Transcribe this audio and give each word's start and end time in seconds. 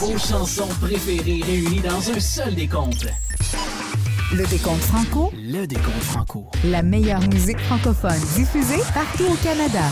Vos 0.00 0.16
chansons 0.18 0.68
préférées 0.80 1.42
réunies 1.44 1.80
dans 1.80 1.98
un 2.10 2.20
seul 2.20 2.54
décompte. 2.54 3.06
Le 4.32 4.46
décompte 4.46 4.80
franco, 4.82 5.32
Le 5.36 5.66
décompte 5.66 6.02
franco. 6.02 6.46
la 6.64 6.82
meilleure 6.82 7.20
musique 7.28 7.58
francophone 7.60 8.18
diffusée 8.34 8.80
partout 8.94 9.24
au 9.30 9.34
Canada. 9.44 9.82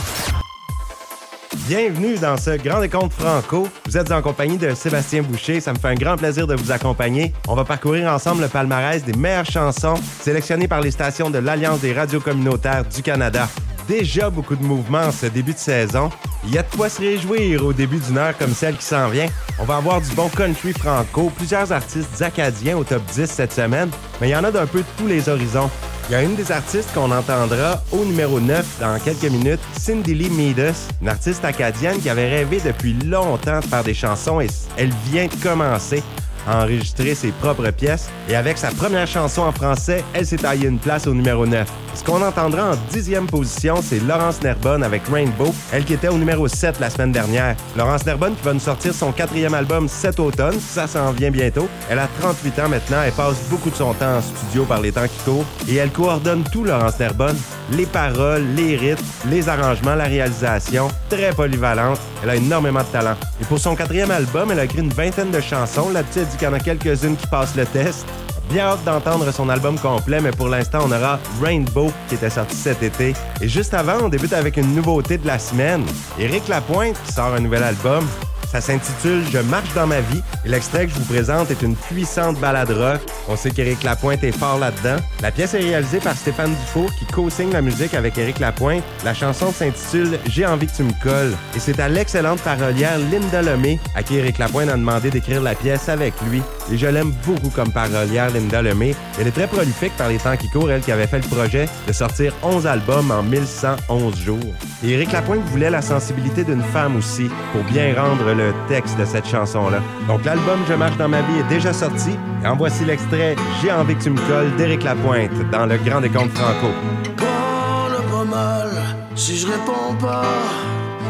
Bienvenue 1.69 2.17
dans 2.17 2.37
ce 2.39 2.57
Grand 2.57 2.81
Décompte 2.81 3.13
Franco. 3.13 3.69
Vous 3.87 3.97
êtes 3.99 4.11
en 4.11 4.23
compagnie 4.23 4.57
de 4.57 4.75
Sébastien 4.75 5.23
Boucher. 5.23 5.61
Ça 5.61 5.73
me 5.73 5.79
fait 5.79 5.89
un 5.89 5.95
grand 5.95 6.16
plaisir 6.16 6.46
de 6.46 6.54
vous 6.54 6.70
accompagner. 6.70 7.34
On 7.46 7.54
va 7.54 7.64
parcourir 7.64 8.11
ensemble 8.11 8.43
le 8.43 8.48
palmarès 8.48 9.04
des 9.04 9.12
meilleures 9.12 9.45
chansons 9.45 9.96
sélectionnées 10.22 10.68
par 10.68 10.80
les 10.80 10.90
stations 10.90 11.29
de 11.29 11.38
l'Alliance 11.38 11.80
des 11.80 11.93
radios 11.93 12.20
communautaires 12.20 12.84
du 12.84 13.02
Canada. 13.02 13.48
Déjà 13.86 14.30
beaucoup 14.30 14.56
de 14.56 14.64
mouvements 14.64 15.04
en 15.09 15.12
ce 15.12 15.27
début 15.27 15.52
de 15.52 15.59
saison. 15.59 16.11
Il 16.45 16.55
y 16.55 16.59
a 16.59 16.62
de 16.62 16.77
quoi 16.77 16.89
se 16.89 17.00
réjouir 17.00 17.64
au 17.64 17.73
début 17.73 17.98
d'une 17.98 18.18
heure 18.18 18.36
comme 18.39 18.54
celle 18.54 18.77
qui 18.77 18.84
s'en 18.84 19.09
vient. 19.09 19.27
On 19.59 19.64
va 19.64 19.77
avoir 19.77 20.00
du 20.00 20.11
bon 20.14 20.29
country 20.29 20.72
franco, 20.72 21.32
plusieurs 21.36 21.72
artistes 21.72 22.22
acadiens 22.22 22.76
au 22.76 22.85
top 22.85 23.03
10 23.13 23.26
cette 23.26 23.53
semaine, 23.53 23.90
mais 24.21 24.29
il 24.29 24.32
y 24.32 24.36
en 24.36 24.44
a 24.44 24.50
d'un 24.50 24.66
peu 24.66 24.79
de 24.80 24.86
tous 24.96 25.07
les 25.07 25.29
horizons. 25.29 25.68
Il 26.08 26.13
y 26.13 26.14
a 26.14 26.22
une 26.22 26.36
des 26.36 26.50
artistes 26.50 26.89
qu'on 26.94 27.11
entendra 27.11 27.82
au 27.93 28.04
numéro 28.04 28.40
9 28.40 28.79
dans 28.80 28.99
quelques 28.99 29.30
minutes, 29.30 29.61
Cindy 29.79 30.14
Lee 30.14 30.30
Meados, 30.30 30.89
une 31.03 31.08
artiste 31.08 31.44
acadienne 31.44 32.00
qui 32.00 32.08
avait 32.08 32.30
rêvé 32.30 32.61
depuis 32.64 32.94
longtemps 32.94 33.61
de 33.61 33.66
faire 33.66 33.84
des 33.84 33.92
chansons 33.92 34.41
et 34.41 34.47
elle 34.78 34.92
vient 35.11 35.27
de 35.27 35.34
commencer 35.42 36.02
à 36.48 36.62
enregistrer 36.62 37.14
ses 37.14 37.33
propres 37.33 37.70
pièces. 37.70 38.08
Et 38.28 38.36
avec 38.36 38.58
sa 38.58 38.70
première 38.70 39.06
chanson 39.06 39.42
en 39.42 39.52
français, 39.52 40.05
elle 40.14 40.27
s'est 40.27 40.36
taillée 40.36 40.69
une 40.69 40.78
place 40.78 41.06
au 41.06 41.14
numéro 41.14 41.47
9. 41.47 41.69
Ce 41.94 42.05
qu'on 42.05 42.22
entendra 42.22 42.70
en 42.72 42.77
dixième 42.92 43.27
position, 43.27 43.80
c'est 43.83 43.98
Laurence 43.98 44.41
Nerbonne 44.41 44.84
avec 44.84 45.02
Rainbow, 45.08 45.52
elle 45.72 45.84
qui 45.84 45.94
était 45.94 46.08
au 46.08 46.16
numéro 46.16 46.47
7 46.47 46.78
la 46.78 46.91
semaine 46.91 47.11
dernière. 47.11 47.56
Laurence 47.77 48.06
Nerbonne 48.06 48.36
qui 48.36 48.44
va 48.44 48.52
nous 48.52 48.61
sortir 48.61 48.94
son 48.94 49.11
quatrième 49.11 49.55
album 49.55 49.88
cet 49.88 50.20
automne, 50.20 50.61
ça 50.61 50.86
s'en 50.86 51.11
vient 51.11 51.33
bientôt. 51.33 51.69
Elle 51.91 51.98
a 51.98 52.08
38 52.20 52.58
ans 52.60 52.69
maintenant, 52.69 53.02
elle 53.05 53.12
passe 53.12 53.42
beaucoup 53.50 53.70
de 53.70 53.74
son 53.74 53.94
temps 53.94 54.18
en 54.18 54.22
studio 54.22 54.64
par 54.64 54.80
les 54.80 54.92
temps 54.92 55.08
qui 55.08 55.18
courent 55.24 55.44
et 55.68 55.74
elle 55.74 55.90
coordonne 55.90 56.44
tout 56.52 56.62
Laurence 56.62 57.00
Nerbonne, 57.00 57.36
les 57.72 57.86
paroles, 57.86 58.44
les 58.56 58.77
rythmes, 58.77 59.05
les 59.28 59.48
arrangements, 59.48 59.96
la 59.96 60.05
réalisation, 60.05 60.88
très 61.10 61.33
polyvalente. 61.33 61.98
Elle 62.22 62.30
a 62.30 62.36
énormément 62.36 62.80
de 62.80 62.86
talent. 62.86 63.16
Et 63.40 63.44
pour 63.44 63.58
son 63.58 63.74
quatrième 63.74 64.10
album, 64.10 64.50
elle 64.50 64.60
a 64.60 64.64
écrit 64.64 64.80
une 64.80 64.92
vingtaine 64.92 65.30
de 65.30 65.40
chansons. 65.40 65.88
Elle 65.90 66.05
dit 66.05 66.36
qu'il 66.39 66.48
y 66.48 66.50
en 66.50 66.55
a 66.55 66.61
quelques-unes 66.61 67.17
qui 67.17 67.27
passent 67.27 67.56
le 67.56 67.67
test. 67.67 68.06
Bien 68.50 68.64
hâte 68.69 68.84
d'entendre 68.84 69.31
son 69.31 69.48
album 69.50 69.78
complet, 69.78 70.20
mais 70.20 70.31
pour 70.31 70.48
l'instant, 70.48 70.80
on 70.86 70.92
aura 70.92 71.19
Rainbow 71.42 71.92
qui 72.08 72.14
était 72.14 72.30
sorti 72.30 72.56
cet 72.56 72.83
été. 72.83 73.12
Et 73.42 73.48
juste 73.48 73.75
avant, 73.75 74.05
on 74.05 74.08
débute 74.08 74.33
avec 74.33 74.56
une 74.56 74.75
nouveauté 74.75 75.19
de 75.19 75.27
la 75.27 75.39
semaine. 75.39 75.84
Éric 76.19 76.48
Lapointe 76.48 76.97
sort 77.14 77.34
un 77.34 77.41
nouvel 77.41 77.62
album. 77.62 78.06
Ça 78.50 78.60
s'intitule 78.62 79.22
Je 79.30 79.38
marche 79.38 79.72
dans 79.74 79.86
ma 79.86 80.00
vie 80.00 80.22
et 80.44 80.48
l'extrait 80.48 80.86
que 80.86 80.92
je 80.92 80.98
vous 80.98 81.04
présente 81.04 81.50
est 81.50 81.62
une 81.62 81.77
puissante 81.77 82.38
balade 82.41 82.70
rock. 82.70 83.00
On 83.28 83.36
sait 83.36 83.50
qu'Éric 83.50 83.82
Lapointe 83.82 84.24
est 84.24 84.32
fort 84.32 84.58
là-dedans. 84.58 84.96
La 85.20 85.30
pièce 85.30 85.55
est 85.55 85.58
réalisée 85.58 86.00
par 86.00 86.16
Stéphane 86.16 86.55
Dufour 86.55 86.90
qui 86.98 87.05
co-signe 87.06 87.52
la 87.52 87.60
musique 87.60 87.94
avec 87.94 88.16
Éric 88.16 88.38
Lapointe. 88.38 88.82
La 89.05 89.12
chanson 89.12 89.52
s'intitule 89.52 90.18
J'ai 90.27 90.46
envie 90.46 90.66
que 90.66 90.77
tu 90.77 90.82
me 90.82 90.92
colles 91.02 91.34
et 91.55 91.58
c'est 91.58 91.78
à 91.78 91.88
l'excellente 91.88 92.40
parolière 92.40 92.98
Linda 92.98 93.42
Lemay 93.42 93.78
à 93.94 94.02
qui 94.02 94.16
Éric 94.16 94.38
Lapointe 94.38 94.70
a 94.70 94.77
demandé 94.77 95.10
d'écrire 95.10 95.42
la 95.42 95.55
pièce 95.55 95.88
avec 95.88 96.14
lui. 96.30 96.42
Et 96.70 96.77
je 96.77 96.86
l'aime 96.86 97.12
beaucoup 97.27 97.50
comme 97.50 97.72
parolière, 97.72 98.30
Linda 98.30 98.61
Lemay. 98.62 98.94
Elle 99.19 99.28
est 99.28 99.33
très 99.33 99.47
prolifique 99.47 99.97
par 99.97 100.08
les 100.08 100.19
temps 100.19 100.36
qui 100.36 100.48
courent, 100.48 100.70
elle 100.70 100.83
qui 100.83 100.92
avait 100.92 101.06
fait 101.06 101.20
le 101.20 101.28
projet 101.28 101.66
de 101.86 101.92
sortir 101.92 102.34
11 102.42 102.66
albums 102.66 103.11
en 103.11 103.22
1111 103.22 104.16
jours. 104.19 104.55
Et 104.84 104.91
Éric 104.91 105.12
Lapointe 105.12 105.44
voulait 105.46 105.70
la 105.70 105.83
sensibilité 105.83 106.44
d'une 106.44 106.62
femme 106.62 106.96
aussi 106.96 107.28
pour 107.52 107.62
bien 107.64 107.94
rendre 107.94 108.33
le 108.33 108.52
texte 108.69 108.98
de 108.98 109.05
cette 109.05 109.27
chanson-là. 109.27 109.80
Donc 110.06 110.24
l'album 110.24 110.61
Je 110.69 110.74
marche 110.74 110.96
dans 110.96 111.08
ma 111.08 111.22
vie 111.22 111.39
est 111.39 111.48
déjà 111.48 111.72
sorti 111.72 112.11
et 112.42 112.46
en 112.46 112.56
voici 112.56 112.84
l'extrait 112.84 113.34
J'ai 113.62 113.72
envie 113.72 113.96
que 113.96 114.02
tu 114.02 114.11
me 114.11 114.20
colles 114.28 114.55
d'Éric 114.56 114.84
Lapointe 114.84 115.50
dans 115.50 115.66
le 115.66 115.78
Grand 115.78 116.00
Décompte 116.00 116.36
Franco. 116.36 116.69
Bon, 117.16 117.89
le 117.90 118.02
pas 118.11 118.24
mal, 118.24 118.68
si 119.14 119.39
je 119.39 119.46
réponds 119.46 119.95
pas, 120.00 120.24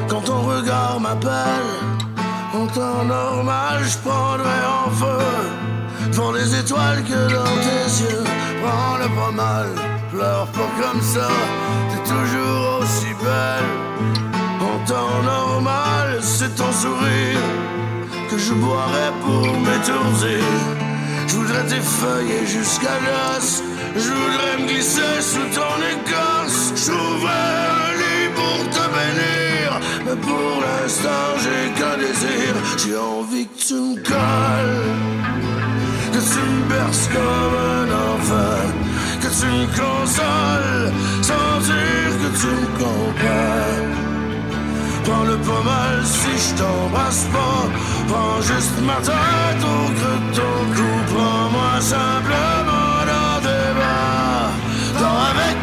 quand 0.09 0.29
en 2.55 2.67
temps 2.67 3.05
normal, 3.05 3.85
je 3.85 3.99
prendrai 3.99 4.61
en 4.85 4.91
feu, 4.91 5.25
devant 6.11 6.33
les 6.33 6.55
étoiles 6.55 7.03
que 7.05 7.33
dans 7.33 7.57
tes 7.67 8.03
yeux, 8.03 8.25
prends 8.63 8.97
le 8.97 9.09
pas 9.09 9.33
mal, 9.33 9.67
pleure 10.11 10.47
pas 10.49 10.71
comme 10.81 11.03
ça, 11.03 11.29
t'es 11.91 12.09
toujours 12.09 12.81
aussi 12.83 13.13
belle, 13.23 13.71
en 14.61 14.87
temps 14.87 15.23
normal, 15.23 16.19
c'est 16.23 16.55
ton 16.55 16.73
sourire 16.73 17.41
que 18.31 18.39
je 18.39 18.53
boirais 18.55 19.13
pour 19.23 19.47
m'étourdir. 19.47 20.45
Je 21.27 21.37
voudrais 21.37 21.65
t'effeuiller 21.67 22.47
jusqu'à 22.47 22.97
l'os. 23.05 23.63
Je 23.97 24.11
voudrais 24.11 24.59
me 24.59 24.69
glisser 24.69 25.21
sous 25.21 25.49
ton 25.55 25.77
écorce. 25.95 26.73
Lit 26.87 27.88
pour 28.39 28.59
te 28.75 28.85
bénir. 28.97 29.67
Mais 30.05 30.19
pour 30.29 30.55
l'instant, 30.65 31.29
j'ai 31.43 31.65
qu'un 31.77 31.97
désir. 32.05 32.51
J'ai 32.81 32.97
envie 32.97 33.47
que 33.47 33.59
tu 33.67 33.75
me 33.75 33.97
colles. 34.11 34.95
Que 36.13 36.21
tu 36.33 36.41
me 36.53 36.63
berces 36.73 37.09
comme 37.17 37.55
un 37.77 37.89
enfant. 38.11 38.67
Que 39.23 39.31
tu 39.39 39.49
me 39.59 39.67
consoles. 39.83 40.93
Sans 41.29 41.55
dire 41.71 42.11
que 42.23 42.29
tu 42.41 42.51
me 42.61 42.69
comprends. 42.83 44.09
Prends 45.05 45.25
le 45.33 45.37
pas 45.49 45.65
mal 45.73 45.95
si 46.05 46.33
je 46.45 46.51
t'embrasse 46.61 47.25
pas. 47.37 47.63
Prends 48.11 48.41
juste 48.43 48.79
ma 48.89 48.99
tête 49.11 49.63
au 49.75 49.83
creux 49.97 50.21
de 50.27 50.31
ton 50.39 50.59
cou. 50.77 50.93
Prends-moi 51.15 51.73
simplement 51.81 52.99
dans 53.13 53.39
tes 53.47 53.69
bras. 53.79 54.51
Dors 55.01 55.23
avec 55.33 55.57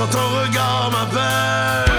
quand 0.00 0.06
ton 0.06 0.28
regard 0.40 0.90
m'appelle. 0.90 1.89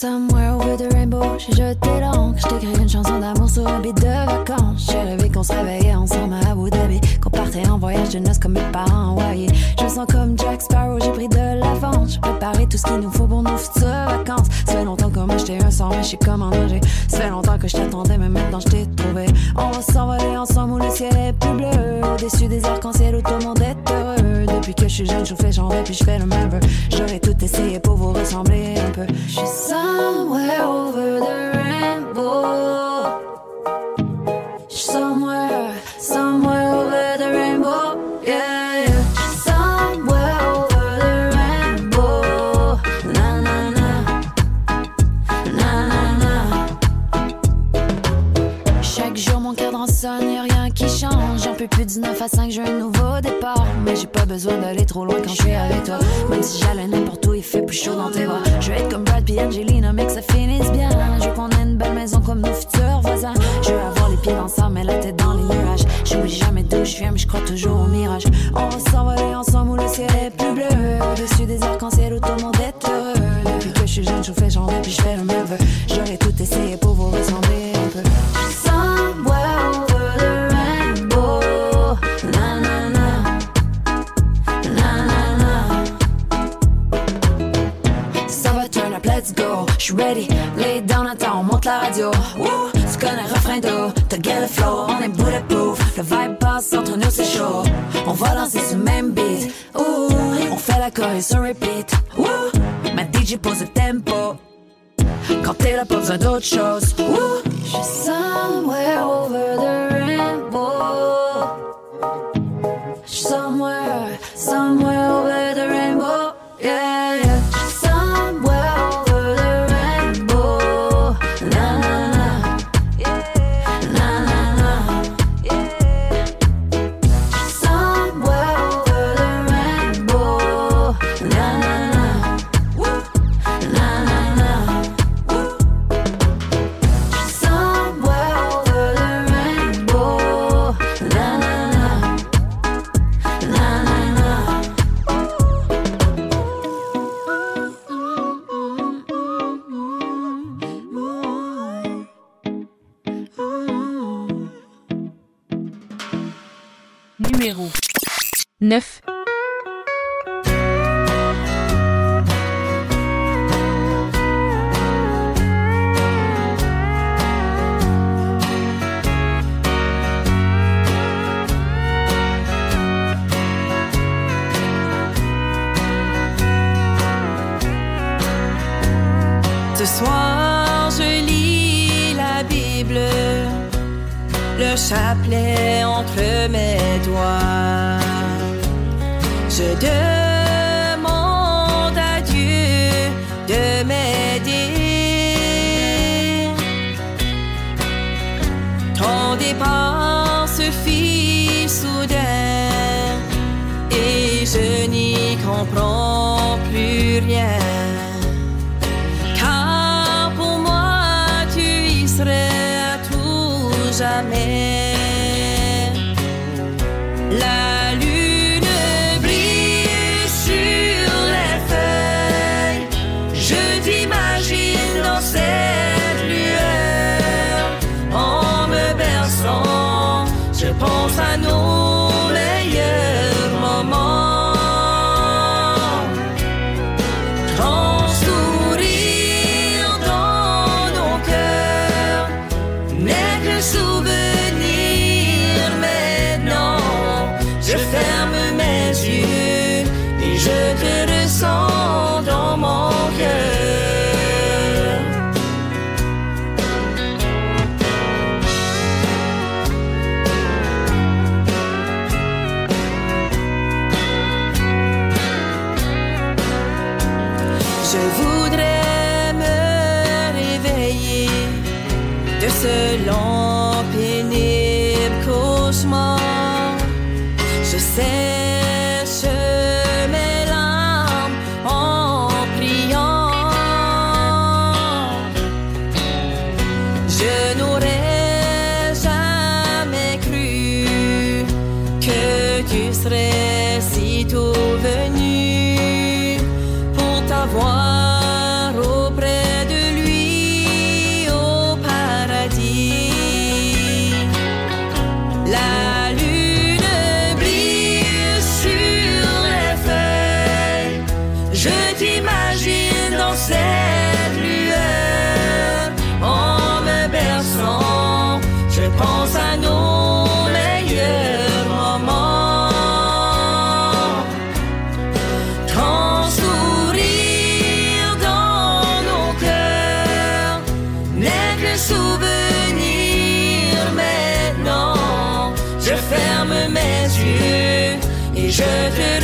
somewhere 0.00 0.49
rouge, 1.40 1.56
j'ai 1.56 1.62
jeté 1.62 2.00
l'encre. 2.00 2.38
J'écrivais 2.48 2.82
une 2.82 2.88
chanson 2.88 3.18
d'amour 3.18 3.48
sur 3.48 3.66
un 3.66 3.80
beat 3.80 3.96
de 3.96 4.06
vacances. 4.06 4.90
J'ai 4.90 4.98
rêvé 4.98 5.30
qu'on 5.30 5.42
se 5.42 5.52
réveillait 5.52 5.94
ensemble 5.94 6.34
à 6.34 6.50
Abu 6.50 6.70
Dhabi. 6.70 7.00
Qu'on 7.20 7.30
partait 7.30 7.68
en 7.68 7.78
voyage 7.78 8.10
de 8.10 8.18
noces 8.18 8.38
comme 8.38 8.52
mes 8.52 8.72
parents 8.72 9.12
envoyés. 9.12 9.48
Je 9.78 9.84
me 9.84 9.88
sens 9.88 10.06
comme 10.10 10.38
Jack 10.38 10.62
Sparrow, 10.62 10.98
j'ai 11.00 11.10
pris 11.10 11.28
de 11.28 11.60
l'avance. 11.60 12.14
J'ai 12.14 12.20
préparé 12.20 12.66
tout 12.66 12.76
ce 12.76 12.84
qu'il 12.84 12.96
nous 12.96 13.10
faut 13.10 13.26
pour 13.26 13.42
nos 13.42 13.56
futures 13.56 13.86
vacances. 13.86 14.46
Ça 14.66 14.72
fait 14.72 14.84
longtemps 14.84 15.10
que 15.10 15.20
moi 15.20 15.36
jeté 15.36 15.58
un 15.62 15.70
sang, 15.70 15.90
mais 15.90 16.02
je 16.02 16.08
sais 16.10 16.18
comment. 16.22 16.50
Ça 17.08 17.18
fait 17.18 17.30
longtemps 17.30 17.58
que 17.58 17.68
je 17.68 17.76
t'attendais, 17.76 18.18
mais 18.18 18.28
maintenant 18.28 18.60
je 18.60 18.68
t'ai 18.68 18.86
trouvé. 18.96 19.26
On 19.56 19.70
va 19.70 19.82
s'envoler 19.82 20.36
ensemble 20.36 20.74
où 20.74 20.78
le 20.78 20.90
ciel 20.90 21.16
est 21.16 21.32
plus 21.32 21.52
bleu. 21.52 22.00
Au-dessus 22.14 22.48
des 22.48 22.64
arcs-en-ciel 22.64 23.16
où 23.16 23.22
tout 23.22 23.34
le 23.38 23.44
monde 23.44 23.60
est 23.60 23.92
heureux. 23.92 24.46
Depuis 24.46 24.74
que 24.74 24.88
je 24.88 24.94
suis 24.94 25.06
jeune, 25.06 25.24
je 25.24 25.34
fais 25.34 25.50
vais 25.50 25.82
puis 25.84 25.94
je 25.94 26.04
fais 26.04 26.18
le 26.18 26.26
même. 26.26 26.60
J'aurais 26.90 27.20
tout 27.20 27.36
essayé 27.42 27.78
pour 27.80 27.96
vous 27.96 28.12
ressembler 28.12 28.74
un 28.78 28.90
peu. 28.90 29.06
Je 29.26 29.32
suis 29.32 29.46
somewhere 29.46 30.68
over 30.68 31.29
Somewhere 34.68 35.74
Somewhere 35.98 36.74
over 36.74 37.18
the 37.18 37.30
Rainbow. 37.32 38.22
Yeah 38.26 38.86
Somewhere 39.44 40.40
over 40.40 40.98
the 41.02 41.12
Rainbow. 41.36 42.78
Na 43.12 43.40
na 43.42 43.92
Chaque 48.82 49.16
jour 49.16 49.40
mon 49.40 49.54
cadre 49.54 49.80
en 49.80 49.86
sonne 49.86 50.28
et 50.28 50.40
rien 50.40 50.70
qui 50.70 50.88
change. 50.88 51.42
J'en 51.44 51.54
peux 51.54 51.68
plus 51.68 51.84
de 51.84 52.00
9 52.00 52.22
à 52.22 52.28
5 52.28 52.50
j'ai 52.50 52.62
un 52.62 52.78
nouveau 52.78 53.20
départ. 53.22 53.66
Mais 53.84 53.96
j'ai 53.96 54.06
pas 54.06 54.24
besoin 54.24 54.56
d'aller 54.58 54.86
trop 54.86 55.04
loin 55.04 55.16
quand 55.22 55.34
je 55.34 55.42
suis 55.42 55.52
avec 55.52 55.84
toi. 55.84 55.98
Même 56.30 56.42
si 56.42 56.62
j'allais 56.62 56.86
n'importe 56.86 57.26
où 57.26 57.34
il 57.34 57.42
fait 57.42 57.62
plus 57.62 57.76
chaud 57.76 57.94
dans 57.94 58.10
tes 58.10 58.24
voies 58.24 58.42
Je 58.60 58.72
aide 58.72 58.90
comme 58.90 59.04
Brad 59.04 59.24
B 59.24 59.38
Angelina 59.38 59.92
make 59.92 60.10
ça 60.10 60.22
feel 60.22 60.39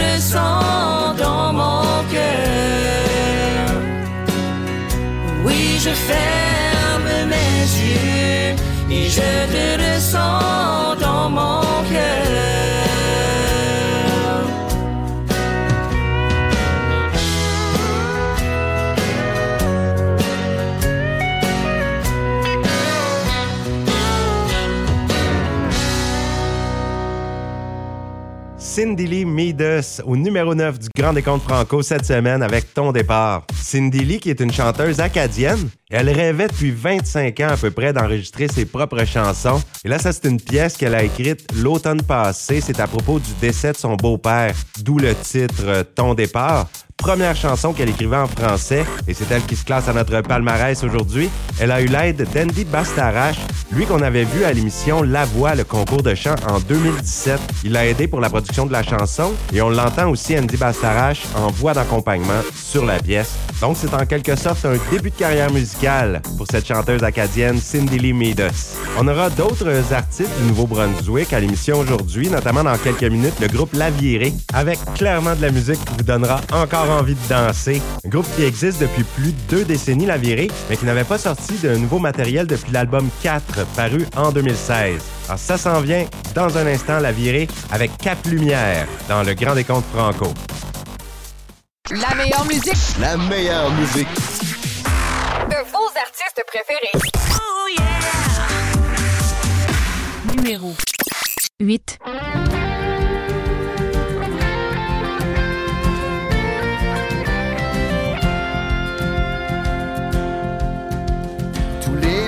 ressens 0.01 1.15
dans 1.19 1.53
mon 1.53 1.83
cœur. 2.13 3.69
Oui, 5.45 5.79
je 5.85 5.91
ferme 6.11 7.11
mes 7.35 7.61
yeux 7.85 8.57
et 8.91 9.09
je 9.09 9.31
te 9.53 9.67
ressens 9.85 10.97
dans 11.01 11.29
mon 11.31 11.66
Au 30.05 30.17
numéro 30.17 30.55
9 30.55 30.79
du 30.79 30.89
Grand 30.97 31.13
Décompte 31.13 31.43
Franco 31.43 31.83
cette 31.83 32.07
semaine 32.07 32.43
avec 32.43 32.73
Ton 32.73 32.93
départ. 32.93 33.47
Cindy 33.61 34.05
Lee, 34.05 34.21
qui 34.21 34.31
est 34.31 34.41
une 34.41 34.53
chanteuse 34.53 35.01
acadienne, 35.01 35.69
elle 35.91 36.09
rêvait 36.09 36.49
depuis 36.49 36.71
25 36.71 37.41
ans 37.41 37.49
à 37.51 37.57
peu 37.57 37.71
près 37.71 37.93
d'enregistrer 37.93 38.49
ses 38.49 38.65
propres 38.65 39.05
chansons. 39.05 39.61
Et 39.85 39.89
là, 39.89 39.99
ça, 39.99 40.13
c'est 40.13 40.29
une 40.29 40.41
pièce 40.41 40.77
qu'elle 40.77 40.95
a 40.95 41.03
écrite 41.03 41.47
l'automne 41.55 42.03
passé. 42.03 42.61
C'est 42.63 42.81
à 42.81 42.87
propos 42.87 43.19
du 43.19 43.33
décès 43.41 43.73
de 43.73 43.77
son 43.77 43.97
beau-père, 43.97 44.55
d'où 44.83 44.99
le 44.99 45.15
titre 45.15 45.65
euh, 45.65 45.83
Ton 45.83 46.15
départ. 46.15 46.69
Première 46.97 47.37
chanson 47.37 47.73
qu'elle 47.73 47.91
écrivait 47.91 48.17
en 48.17 48.27
français, 48.27 48.85
et 49.07 49.15
c'est 49.15 49.31
elle 49.31 49.43
qui 49.43 49.55
se 49.55 49.65
classe 49.65 49.87
à 49.89 49.93
notre 49.93 50.23
palmarès 50.23 50.83
aujourd'hui. 50.83 51.29
Elle 51.61 51.71
a 51.71 51.81
eu 51.81 51.87
l'aide 51.87 52.27
d'Andy 52.35 52.65
Bastarache, 52.65 53.37
lui 53.71 53.87
qu'on 53.87 54.03
avait 54.03 54.25
vu 54.25 54.45
à 54.45 54.53
l'émission 54.53 55.03
La 55.03 55.25
Voix, 55.25 55.55
le 55.55 55.63
concours 55.65 56.03
de 56.03 56.15
chant 56.15 56.35
en 56.49 56.59
2017. 56.59 57.39
Il 57.65 57.73
l'a 57.73 57.87
aidé 57.87 58.09
pour 58.09 58.21
la 58.21 58.29
production 58.29 58.67
de 58.67 58.73
la 58.73 58.83
chanson, 58.83 59.35
et 59.53 59.61
on 59.63 59.71
l'entend 59.71 60.09
aussi 60.09 60.37
Andy 60.37 60.57
Bastarache 60.57 61.23
en 61.37 61.49
voix 61.49 61.75
d'accompagnement 61.75 62.43
sur 62.55 62.85
la 62.85 62.99
pièce. 62.99 63.35
Donc 63.61 63.77
c'est 63.79 63.95
en 63.95 64.05
quelque 64.05 64.35
sorte 64.35 64.65
un 64.65 64.77
début 64.91 65.11
de 65.11 65.17
carrière 65.17 65.53
musicale 65.53 66.23
pour 66.37 66.47
cette 66.51 66.67
chanteuse 66.67 67.05
acadienne 67.05 67.59
Cindy 67.59 67.99
Lee 67.99 68.13
Midas. 68.13 68.77
On 68.99 69.07
aura 69.07 69.31
d'autres 69.31 69.93
artistes 69.93 70.37
du 70.41 70.49
Nouveau-Brunswick 70.49 71.33
à 71.33 71.41
l'émission 71.41 71.79
aujourd'hui, 71.79 72.31
notamment 72.31 72.65
dans 72.65 72.77
quelques 72.79 73.05
minutes 73.05 73.39
le 73.41 73.49
groupe 73.49 73.75
Laviré, 73.75 74.33
avec 74.53 74.79
clairement 74.95 75.37
de 75.37 75.43
la 75.43 75.51
musique 75.51 75.83
qui 75.85 75.95
vous 75.99 76.05
donnera 76.05 76.41
encore 76.53 76.86
envie 76.91 77.15
de 77.15 77.29
danser. 77.29 77.81
Un 78.05 78.09
groupe 78.09 78.27
qui 78.37 78.45
existe 78.45 78.81
depuis 78.81 79.05
plus 79.05 79.33
de 79.33 79.39
deux 79.49 79.65
décennies, 79.65 80.07
Laviré, 80.07 80.49
mais 80.69 80.77
qui 80.77 80.85
n'avait 80.85 81.05
pas 81.05 81.19
sorti 81.19 81.55
de 81.63 81.77
nouveau 81.77 81.99
matériel 81.99 82.47
depuis 82.47 82.73
l'album 82.73 83.09
4, 83.23 83.67
paru 83.77 84.07
en 84.17 84.33
2016. 84.33 85.03
Alors 85.27 85.39
ça 85.39 85.59
s'en 85.59 85.81
vient 85.81 86.07
dans 86.35 86.57
un 86.59 86.67
instant, 86.67 86.99
Laviré, 86.99 87.49
avec 87.71 87.97
Cap 87.99 88.19
Lumière, 88.27 88.87
dans 89.09 89.23
le 89.23 89.35
Grand 89.35 89.55
Décompte 89.55 89.87
Franco. 89.95 90.33
La 91.91 92.15
meilleure 92.17 92.45
musique 92.47 92.75
La 93.01 93.17
meilleure 93.17 93.71
musique. 93.73 94.09
de 95.49 95.71
vos 95.71 95.89
artistes 95.97 96.43
préférés. 96.47 96.91
Numéro 100.35 100.75
8. 101.61 101.99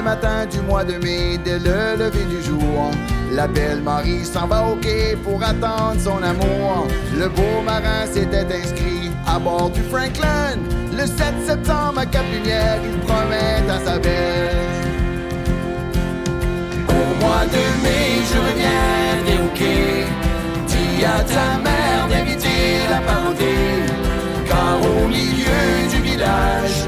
Matins 0.09 0.47
du 0.47 0.63
mois 0.63 0.85
de 0.85 0.95
mai, 1.05 1.39
dès 1.45 1.59
le 1.59 1.99
lever 1.99 2.25
du 2.35 2.43
jour, 2.43 2.91
la 3.31 3.47
belle 3.47 3.83
Marie 3.83 4.25
s'en 4.25 4.47
va 4.47 4.65
au 4.65 4.77
quai 4.77 5.19
pour 5.23 5.43
attendre 5.43 6.01
son 6.01 6.23
amour. 6.23 6.87
Le 7.15 7.29
beau 7.29 7.61
marin 7.63 8.07
s'était 8.11 8.47
inscrit 8.61 9.11
à 9.27 9.39
bord 9.39 9.69
du 9.69 9.83
Franklin. 9.83 10.57
Le 10.97 11.05
7 11.05 11.19
septembre 11.47 11.99
à 11.99 12.07
Cap-Lumière, 12.07 12.79
il 12.91 12.99
promet 13.01 13.71
à 13.71 13.79
sa 13.85 13.99
belle. 13.99 14.57
Au 16.89 17.23
mois 17.23 17.45
de 17.57 17.65
mai, 17.83 18.09
je 18.31 18.39
reviendrai 18.49 19.37
au 19.45 19.51
quai. 19.59 20.07
Dis 20.69 21.05
à 21.05 21.23
ta 21.23 21.49
mère 21.67 22.09
d'inviter 22.09 22.89
la 22.89 23.01
parenté. 23.01 23.55
Car 24.49 24.81
au 24.81 25.07
milieu 25.07 25.61
du 25.91 26.01
village, 26.01 26.87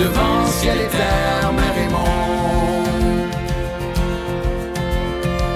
Devant 0.00 0.46
ciel 0.46 0.78
et 0.80 0.88
terre, 0.88 1.52
mer 1.52 1.74
et 1.76 1.90
monde. 1.92 3.34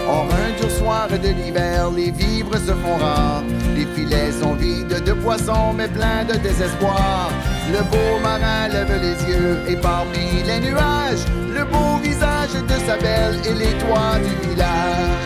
Or 0.07 0.27
un 0.45 0.61
dur 0.61 0.71
soir 0.71 1.09
de 1.09 1.29
l'hiver, 1.29 1.91
les 1.97 2.11
vivres 2.11 2.59
se 2.59 2.75
font 2.83 2.99
rares. 3.01 3.43
Les 3.75 3.87
filets 3.95 4.33
sont 4.33 4.53
vides 4.53 5.03
de 5.03 5.13
poissons, 5.15 5.73
mais 5.75 5.89
pleins 5.89 6.25
de 6.29 6.35
désespoir. 6.35 7.31
Le 7.73 7.81
beau 7.91 8.21
marin 8.23 8.69
lève 8.69 8.93
les 9.07 9.17
yeux 9.33 9.61
et 9.67 9.77
parmi 9.77 10.27
les 10.45 10.61
nuages, 10.61 11.25
le 11.49 11.65
beau 11.65 11.97
visage 12.03 12.53
de 12.53 12.77
sa 12.87 12.97
belle 12.99 13.39
et 13.49 13.55
les 13.55 13.75
toits 13.83 14.19
du 14.27 14.35
village. 14.47 15.25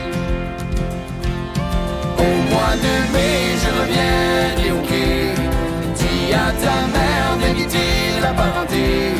Au 2.18 2.32
mois 2.52 2.76
de 2.86 2.94
mai, 3.12 3.36
je 3.62 3.70
reviendrai 3.80 4.70
au 4.78 4.82
quai. 4.86 5.34
Dis 5.96 6.32
à 6.32 6.52
ta 6.62 6.76
mère 6.96 7.32
d'inviter 7.40 7.97
la 8.20 8.32
parenté. 8.32 9.14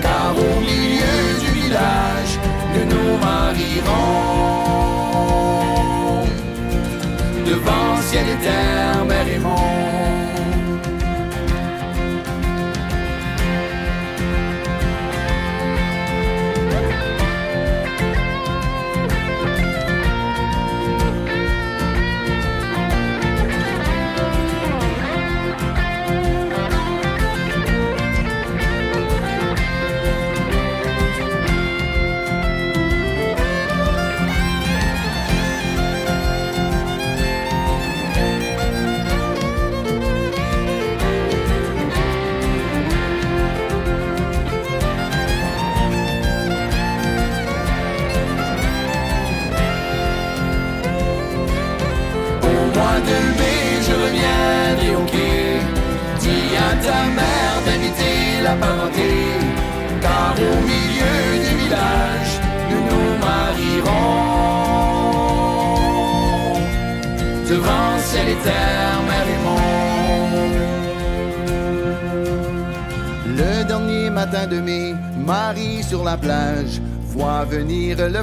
Car 0.00 0.34
au 0.36 0.60
milieu 0.60 1.18
du 1.40 1.50
village, 1.60 2.32
nous 2.74 2.86
nous 2.92 3.16
marierons. 3.18 4.22
Devant 7.46 7.96
ciel 8.02 8.26
et 8.28 8.40
terre, 8.44 9.04
et 9.28 9.38
monde. 9.38 10.01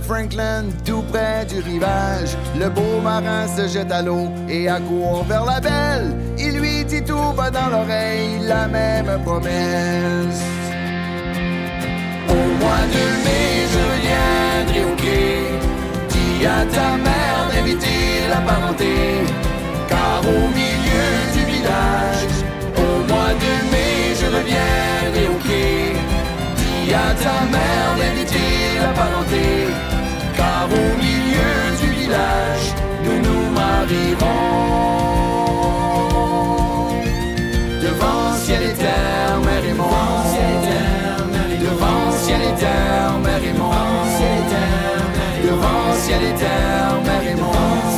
Franklin 0.10 0.66
tout 0.84 1.04
près 1.12 1.46
du 1.46 1.60
rivage. 1.60 2.36
Le 2.60 2.68
beau 2.70 3.00
marin 3.04 3.46
se 3.48 3.68
jette 3.68 3.92
à 3.92 4.02
l'eau 4.02 4.28
et 4.50 4.68
accourt 4.68 5.24
vers 5.30 5.46
la 5.46 5.60
belle. 5.60 6.16
Il 6.36 6.58
lui 6.60 6.84
dit 6.84 7.04
tout 7.04 7.32
bas 7.38 7.52
dans 7.52 7.70
l'oreille 7.70 8.40
la 8.42 8.68
même 8.68 9.22
promesse. 9.24 10.42
Au 12.28 12.44
mois 12.62 12.86
de 12.96 13.04
mai, 13.26 13.50
je 13.74 13.86
viendrai 14.06 14.82
au 14.92 14.96
quai. 14.96 15.36
Dis 16.10 16.44
à 16.58 16.66
ta 16.76 16.90
mère 17.06 17.42
d'inviter 17.54 18.02
la 18.32 18.42
parenté, 18.50 18.94
car 19.90 20.22
au 20.24 20.42
milieu 20.60 21.08
du 21.36 21.42
village, 21.54 22.36
au 22.84 22.94
mois 23.12 23.34
de 23.44 23.52
mai, 23.72 23.94
je 24.20 24.26
reviendrai 24.26 25.26
au 25.36 25.40
quai. 25.48 25.94
Dis 26.58 26.94
à 26.96 27.14
ta 27.24 27.36
mère 27.54 27.92
d'inviter 28.00 28.50
la 28.82 28.92
parenté, 29.00 29.99
au 30.72 30.98
milieu 31.04 31.54
du 31.82 31.90
village, 32.00 32.68
nous 33.04 33.18
nous 33.26 33.44
marierons. 33.52 34.50
Devant 37.82 38.34
ciel 38.44 38.64
et 38.64 38.74
terre, 38.74 39.40
mer 39.46 39.64
et 39.66 39.74
monde. 39.74 39.90
Devant 41.66 42.12
ciel 42.24 42.42
et 42.42 42.56
terre, 42.60 43.20
mer 43.24 43.44
et 43.44 43.54
monde. 43.54 43.78
Devant 45.44 45.94
ciel 46.04 46.22
et 46.24 46.36
terre, 46.36 47.02
mer 47.06 47.24
et 47.32 47.36
monde. 47.36 47.89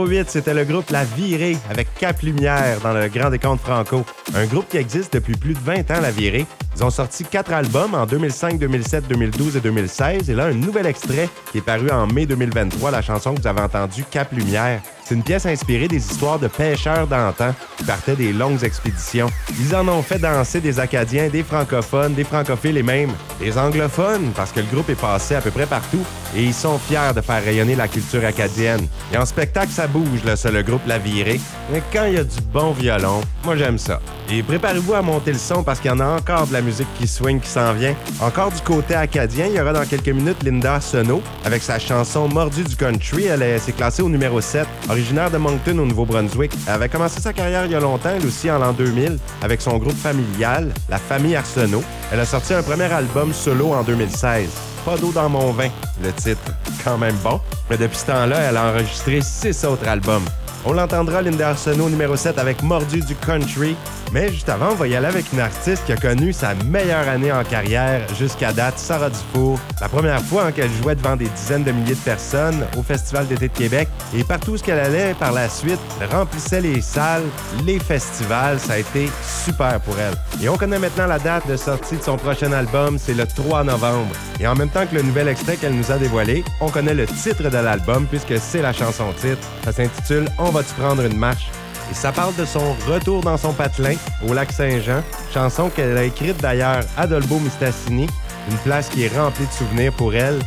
Numéro 0.00 0.06
8, 0.06 0.30
c'était 0.30 0.54
le 0.54 0.64
groupe 0.64 0.90
La 0.90 1.04
Virée 1.04 1.56
avec 1.68 1.92
Cap 1.98 2.22
Lumière 2.22 2.80
dans 2.80 2.92
le 2.92 3.08
Grand 3.08 3.30
Décompte 3.30 3.60
Franco. 3.60 4.04
Un 4.34 4.46
groupe 4.46 4.68
qui 4.68 4.76
existe 4.76 5.14
depuis 5.14 5.34
plus 5.34 5.54
de 5.54 5.58
20 5.58 5.90
ans, 5.90 6.00
La 6.00 6.10
Virée. 6.10 6.46
Ils 6.80 6.84
ont 6.84 6.88
sorti 6.88 7.24
quatre 7.24 7.52
albums 7.52 7.94
en 7.94 8.06
2005, 8.06 8.58
2007, 8.58 9.06
2012 9.06 9.56
et 9.56 9.60
2016. 9.60 10.30
Et 10.30 10.34
là, 10.34 10.46
un 10.46 10.54
nouvel 10.54 10.86
extrait 10.86 11.28
qui 11.52 11.58
est 11.58 11.60
paru 11.60 11.90
en 11.90 12.06
mai 12.06 12.24
2023, 12.24 12.90
la 12.90 13.02
chanson 13.02 13.34
que 13.34 13.42
vous 13.42 13.46
avez 13.46 13.60
entendue, 13.60 14.02
Cap 14.10 14.32
Lumière. 14.32 14.80
C'est 15.04 15.14
une 15.14 15.22
pièce 15.22 15.44
inspirée 15.44 15.88
des 15.88 15.96
histoires 15.96 16.38
de 16.38 16.46
pêcheurs 16.46 17.06
d'antan 17.06 17.52
qui 17.76 17.84
partaient 17.84 18.14
des 18.14 18.32
longues 18.32 18.62
expéditions. 18.62 19.28
Ils 19.58 19.74
en 19.74 19.88
ont 19.88 20.02
fait 20.02 20.20
danser 20.20 20.60
des 20.60 20.78
Acadiens, 20.78 21.28
des 21.28 21.42
francophones, 21.42 22.14
des 22.14 22.24
francophiles 22.24 22.76
et 22.78 22.82
même 22.82 23.10
des 23.40 23.58
anglophones 23.58 24.30
parce 24.36 24.52
que 24.52 24.60
le 24.60 24.66
groupe 24.66 24.88
est 24.88 25.00
passé 25.00 25.34
à 25.34 25.40
peu 25.40 25.50
près 25.50 25.66
partout 25.66 26.04
et 26.36 26.44
ils 26.44 26.54
sont 26.54 26.78
fiers 26.78 27.12
de 27.14 27.20
faire 27.20 27.42
rayonner 27.42 27.74
la 27.74 27.88
culture 27.88 28.24
acadienne. 28.24 28.86
Et 29.12 29.18
en 29.18 29.26
spectacle, 29.26 29.72
ça 29.72 29.88
bouge, 29.88 30.22
là, 30.24 30.36
ça, 30.36 30.50
le 30.52 30.62
groupe 30.62 30.86
La 30.86 30.98
Virée. 30.98 31.40
Mais 31.72 31.82
quand 31.92 32.04
il 32.04 32.14
y 32.14 32.18
a 32.18 32.24
du 32.24 32.40
bon 32.52 32.70
violon, 32.70 33.20
moi 33.44 33.56
j'aime 33.56 33.78
ça. 33.78 34.00
Et 34.30 34.44
préparez-vous 34.44 34.94
à 34.94 35.02
monter 35.02 35.32
le 35.32 35.38
son 35.38 35.64
parce 35.64 35.80
qu'il 35.80 35.90
y 35.90 35.94
en 35.94 35.98
a 35.98 36.06
encore 36.06 36.46
de 36.46 36.52
la 36.52 36.60
musique 36.60 36.69
qui 36.98 37.06
swing 37.06 37.40
qui 37.40 37.48
s'en 37.48 37.72
vient. 37.72 37.94
Encore 38.20 38.50
du 38.50 38.60
côté 38.62 38.94
acadien, 38.94 39.46
il 39.46 39.54
y 39.54 39.60
aura 39.60 39.72
dans 39.72 39.84
quelques 39.84 40.08
minutes 40.08 40.42
Linda 40.42 40.80
Sono 40.80 41.22
avec 41.44 41.62
sa 41.62 41.78
chanson 41.78 42.28
Mordu 42.28 42.62
du 42.64 42.76
country. 42.76 43.26
Elle 43.26 43.42
est- 43.42 43.58
s'est 43.58 43.72
classée 43.72 44.02
au 44.02 44.08
numéro 44.08 44.40
7. 44.40 44.66
Originaire 44.88 45.30
de 45.30 45.38
Moncton 45.38 45.78
au 45.78 45.86
Nouveau-Brunswick, 45.86 46.52
elle 46.66 46.74
avait 46.74 46.88
commencé 46.88 47.20
sa 47.20 47.32
carrière 47.32 47.64
il 47.66 47.72
y 47.72 47.74
a 47.74 47.80
longtemps, 47.80 48.10
elle 48.16 48.26
aussi 48.26 48.50
en 48.50 48.58
l'an 48.58 48.72
2000, 48.72 49.18
avec 49.42 49.60
son 49.60 49.76
groupe 49.78 49.96
familial, 49.96 50.72
la 50.88 50.98
famille 50.98 51.36
Arsenault. 51.36 51.82
Elle 52.12 52.20
a 52.20 52.26
sorti 52.26 52.54
un 52.54 52.62
premier 52.62 52.92
album 52.92 53.32
solo 53.32 53.72
en 53.72 53.82
2016. 53.82 54.48
Pas 54.84 54.96
d'eau 54.96 55.12
dans 55.12 55.28
mon 55.28 55.52
vin, 55.52 55.68
le 56.02 56.10
titre. 56.12 56.40
Quand 56.82 56.96
même 56.96 57.16
bon. 57.22 57.38
Mais 57.68 57.76
depuis 57.76 57.98
ce 57.98 58.06
temps-là, 58.06 58.38
elle 58.48 58.56
a 58.56 58.70
enregistré 58.70 59.20
six 59.20 59.64
autres 59.66 59.86
albums. 59.86 60.24
On 60.66 60.74
l'entendra, 60.74 61.22
Linda 61.22 61.50
Arsenault, 61.50 61.88
numéro 61.88 62.16
7, 62.16 62.38
avec 62.38 62.62
Mordu 62.62 63.00
du 63.00 63.14
Country. 63.14 63.76
Mais 64.12 64.30
juste 64.30 64.48
avant, 64.48 64.72
on 64.72 64.74
va 64.74 64.88
y 64.88 64.96
aller 64.96 65.06
avec 65.06 65.32
une 65.32 65.40
artiste 65.40 65.84
qui 65.86 65.92
a 65.92 65.96
connu 65.96 66.32
sa 66.32 66.54
meilleure 66.66 67.08
année 67.08 67.32
en 67.32 67.44
carrière 67.44 68.02
jusqu'à 68.14 68.52
date, 68.52 68.76
Sarah 68.76 69.08
Dufour. 69.08 69.58
La 69.80 69.88
première 69.88 70.20
fois 70.20 70.52
qu'elle 70.52 70.70
jouait 70.82 70.96
devant 70.96 71.16
des 71.16 71.28
dizaines 71.28 71.64
de 71.64 71.72
milliers 71.72 71.94
de 71.94 72.00
personnes 72.00 72.66
au 72.76 72.82
Festival 72.82 73.26
d'été 73.26 73.48
de 73.48 73.54
Québec. 73.54 73.88
Et 74.14 74.22
partout 74.22 74.52
où 74.52 74.58
qu'elle 74.58 74.80
allait 74.80 75.14
par 75.14 75.32
la 75.32 75.48
suite, 75.48 75.78
remplissait 76.10 76.60
les 76.60 76.82
salles, 76.82 77.24
les 77.64 77.78
festivals. 77.78 78.58
Ça 78.58 78.74
a 78.74 78.78
été 78.78 79.08
super 79.22 79.80
pour 79.80 79.94
elle. 79.98 80.14
Et 80.44 80.48
on 80.48 80.56
connaît 80.56 80.78
maintenant 80.78 81.06
la 81.06 81.18
date 81.18 81.48
de 81.48 81.56
sortie 81.56 81.96
de 81.96 82.02
son 82.02 82.16
prochain 82.16 82.52
album, 82.52 82.98
c'est 82.98 83.14
le 83.14 83.26
3 83.26 83.64
novembre. 83.64 84.14
Et 84.40 84.46
en 84.46 84.54
même 84.54 84.70
temps 84.70 84.86
que 84.86 84.96
le 84.96 85.02
nouvel 85.02 85.28
extrait 85.28 85.56
qu'elle 85.56 85.74
nous 85.74 85.90
a 85.92 85.98
dévoilé, 85.98 86.44
on 86.60 86.68
connaît 86.68 86.94
le 86.94 87.06
titre 87.06 87.44
de 87.44 87.58
l'album 87.58 88.06
puisque 88.06 88.38
c'est 88.38 88.62
la 88.62 88.72
chanson 88.72 89.04
titre. 89.20 89.46
Ça 89.64 89.72
s'intitule 89.72 90.26
va-tu 90.50 90.72
prendre 90.74 91.02
une 91.04 91.16
marche? 91.16 91.48
Et 91.90 91.94
ça 91.94 92.12
parle 92.12 92.34
de 92.36 92.44
son 92.44 92.74
retour 92.86 93.22
dans 93.22 93.36
son 93.36 93.52
patelin 93.52 93.94
au 94.28 94.32
lac 94.32 94.52
Saint-Jean, 94.52 95.02
chanson 95.34 95.70
qu'elle 95.70 95.96
a 95.96 96.04
écrite 96.04 96.40
d'ailleurs 96.40 96.84
à 96.96 97.06
Dolbeau 97.06 97.40
Mistassini, 97.40 98.06
une 98.48 98.56
place 98.58 98.88
qui 98.88 99.04
est 99.04 99.16
remplie 99.16 99.46
de 99.46 99.52
souvenirs 99.52 99.92
pour 99.92 100.14
elle. 100.14 100.38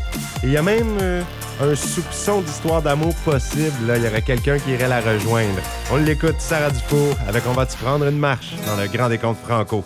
Et 0.41 0.47
il 0.47 0.51
y 0.51 0.57
a 0.57 0.61
même 0.61 0.97
euh, 1.01 1.21
un 1.61 1.75
soupçon 1.75 2.41
d'histoire 2.41 2.81
d'amour 2.81 3.13
possible. 3.25 3.73
Il 3.95 4.03
y 4.03 4.07
aurait 4.07 4.21
quelqu'un 4.21 4.57
qui 4.57 4.71
irait 4.71 4.87
la 4.87 5.01
rejoindre. 5.01 5.59
On 5.91 5.97
l'écoute, 5.97 6.35
Sarah 6.39 6.71
Dufour, 6.71 7.15
avec 7.27 7.43
On 7.47 7.53
va-tu 7.53 7.77
prendre 7.77 8.05
une 8.07 8.17
marche 8.17 8.53
dans 8.65 8.81
le 8.81 8.87
Grand 8.87 9.09
Décompte 9.09 9.39
Franco. 9.45 9.83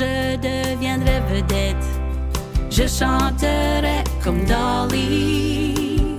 je 0.00 0.36
deviendrai 0.36 1.20
vedette. 1.30 1.88
Je 2.70 2.86
chanterai 2.86 3.98
comme 4.24 4.42
Dolly. 4.46 6.16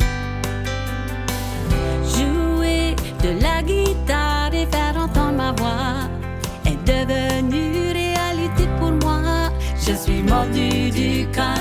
Jouer 2.13 2.95
de 3.23 3.29
la 3.41 3.57
guitare 3.63 4.53
et 4.53 4.67
faire 4.67 4.95
entendre 4.97 5.37
ma 5.37 5.51
voix 5.53 5.95
est 6.65 6.81
devenu 6.93 7.91
réalité 7.91 8.63
pour 8.79 8.91
moi. 9.03 9.49
Je 9.85 9.93
suis 9.93 10.21
mordu 10.21 10.91
du 10.91 11.27
cœur. 11.31 11.60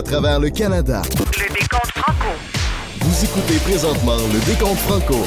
à 0.00 0.02
travers 0.02 0.40
le 0.40 0.48
Canada. 0.48 1.02
Le 1.38 1.52
décompte 1.52 1.92
franco. 1.94 2.28
Vous 3.00 3.24
écoutez 3.24 3.58
présentement 3.58 4.16
le 4.32 4.40
décompte 4.46 4.78
franco. 4.78 5.26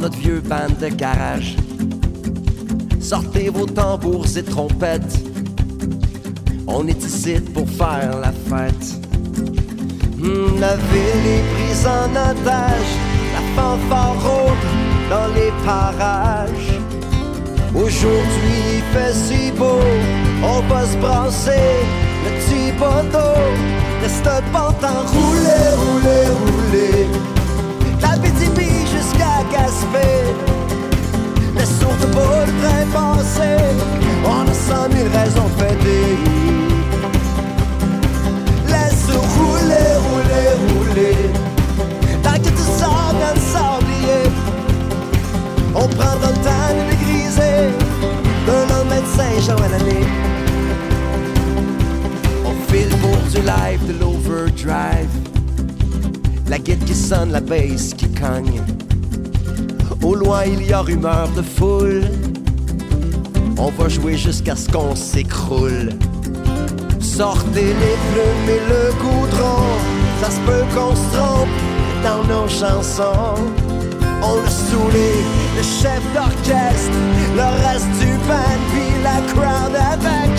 notre 0.00 0.16
vieux 0.16 0.42
van 0.44 0.68
de 0.80 0.88
garage. 0.88 1.56
Sortez 3.00 3.50
vos 3.50 3.66
tambours 3.66 4.26
et 4.36 4.42
trompettes. 4.42 5.18
On 6.66 6.86
est 6.86 7.04
ici 7.04 7.34
pour 7.54 7.68
faire 7.68 8.18
la 8.18 8.32
fête. 8.48 8.86
Hmm, 10.16 10.58
la 10.58 10.76
ville 10.76 11.26
est 11.36 11.44
prise 11.54 11.86
en 11.86 12.10
otage. 12.10 12.90
La 13.34 13.42
fanfare 13.54 14.16
rôde 14.24 14.66
dans 15.10 15.28
les 15.34 15.52
parages. 15.66 16.72
Aujourd'hui 17.74 18.60
il 18.76 18.82
fait 18.92 19.14
si 19.14 19.52
beau, 19.52 19.80
on 20.42 20.60
va 20.72 20.86
se 20.86 20.96
brasser. 20.96 21.68
Le 22.24 22.30
petit 22.38 22.72
bateau 22.78 23.36
reste 24.02 24.24
pas 24.52 24.74
enroulé, 24.82 25.60
roulé, 25.76 26.20
roulé. 26.40 26.79
De 61.36 61.42
foule. 61.42 62.02
On 63.58 63.70
va 63.70 63.88
jouer 63.88 64.16
jusqu'à 64.16 64.56
ce 64.56 64.68
qu'on 64.68 64.94
s'écroule. 64.94 65.90
Sortez 67.00 67.74
les 67.84 67.96
plumes 68.10 68.48
et 68.48 68.62
le 68.68 68.92
goudron. 69.02 69.62
Ça 70.22 70.30
se 70.30 70.40
peut 70.40 70.64
qu'on 70.74 70.94
se 70.94 71.16
trompe 71.16 71.48
dans 72.02 72.24
nos 72.24 72.48
chansons. 72.48 73.40
On 74.22 74.44
a 74.44 74.50
saoulé 74.50 75.12
le 75.56 75.62
chef 75.62 76.02
d'orchestre, 76.14 76.98
le 77.36 77.48
reste 77.66 77.90
du 78.00 78.12
band, 78.28 78.60
puis 78.70 78.90
la 79.02 79.20
crowd 79.32 79.74
avec. 79.74 80.30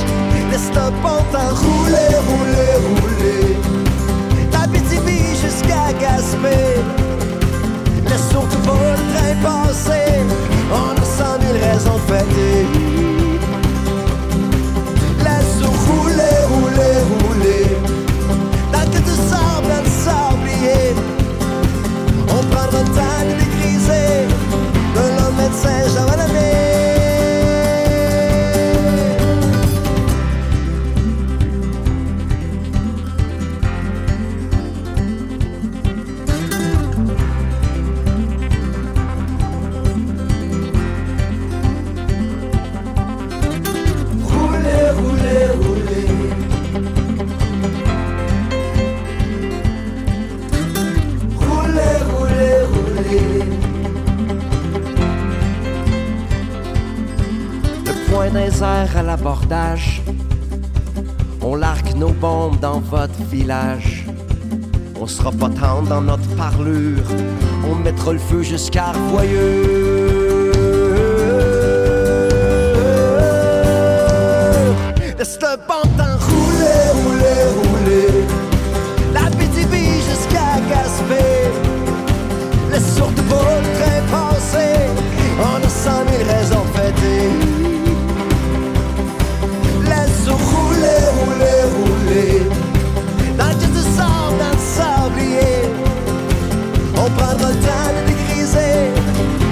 Laisse 0.51 0.69
le 0.69 0.91
pantin 1.01 1.49
rouler, 1.53 2.11
rouler, 2.27 2.73
rouler. 2.87 3.55
La 4.51 4.67
BTB 4.67 5.09
jusqu'à 5.41 5.93
Gaspé. 5.99 6.81
Surtout 8.29 8.50
pas 8.77 8.91
le 8.91 9.03
train 9.13 9.35
passer. 9.41 10.09
On 10.71 10.93
a 11.01 11.05
cent 11.05 11.37
mille 11.39 11.59
raisons 11.63 11.95
de 11.95 12.05
fêter. 12.11 12.65
Laisse 15.23 15.61
rouler, 15.87 16.37
rouler, 16.51 16.95
rouler. 17.11 17.65
Tant 18.71 18.87
que 18.91 18.97
tu 18.97 19.15
dans 19.69 19.83
le 19.83 19.91
sablier, 20.05 20.95
on 22.29 22.43
prendra 22.51 22.79
le 22.79 22.89
temps 22.97 23.23
de 23.27 23.33
les 23.39 23.49
griser. 23.57 24.27
De 24.95 25.03
l'homme 25.15 25.35
médecin, 25.37 25.79
j'en 25.93 26.05
l'année. 26.05 26.70
À 59.01 59.03
l'abordage. 59.03 60.01
On 61.41 61.55
largue 61.55 61.95
nos 61.95 62.13
bombes 62.25 62.59
dans 62.59 62.79
votre 62.79 63.21
village. 63.31 64.05
On 64.99 65.07
sera 65.07 65.31
pas 65.31 65.49
dans 65.49 66.01
notre 66.01 66.29
parlure. 66.35 67.07
On 67.69 67.75
mettra 67.75 68.13
le 68.13 68.19
feu 68.19 68.43
jusqu'à 68.43 68.91
Revoyeux. 68.91 70.51
Laisse 75.17 75.37
le 75.41 75.53
pantin 75.69 76.13
rouler, 76.27 76.83
rouler, 77.01 77.41
rouler. 77.57 78.13
La 79.15 79.25
BTB 79.37 79.73
jusqu'à 80.09 80.49
Gaspé. 80.69 81.25
Laisse 82.71 82.95
surtout 82.95 83.27
pas 83.31 83.51
le 83.63 83.69
train 83.77 84.01
passer. 84.11 84.75
On 85.39 85.65
a 85.65 85.69
cent 85.69 86.03
mille 86.05 86.27
raisons 86.33 86.60
Le 97.41 97.47
temps 97.47 97.91
de. 98.05 98.11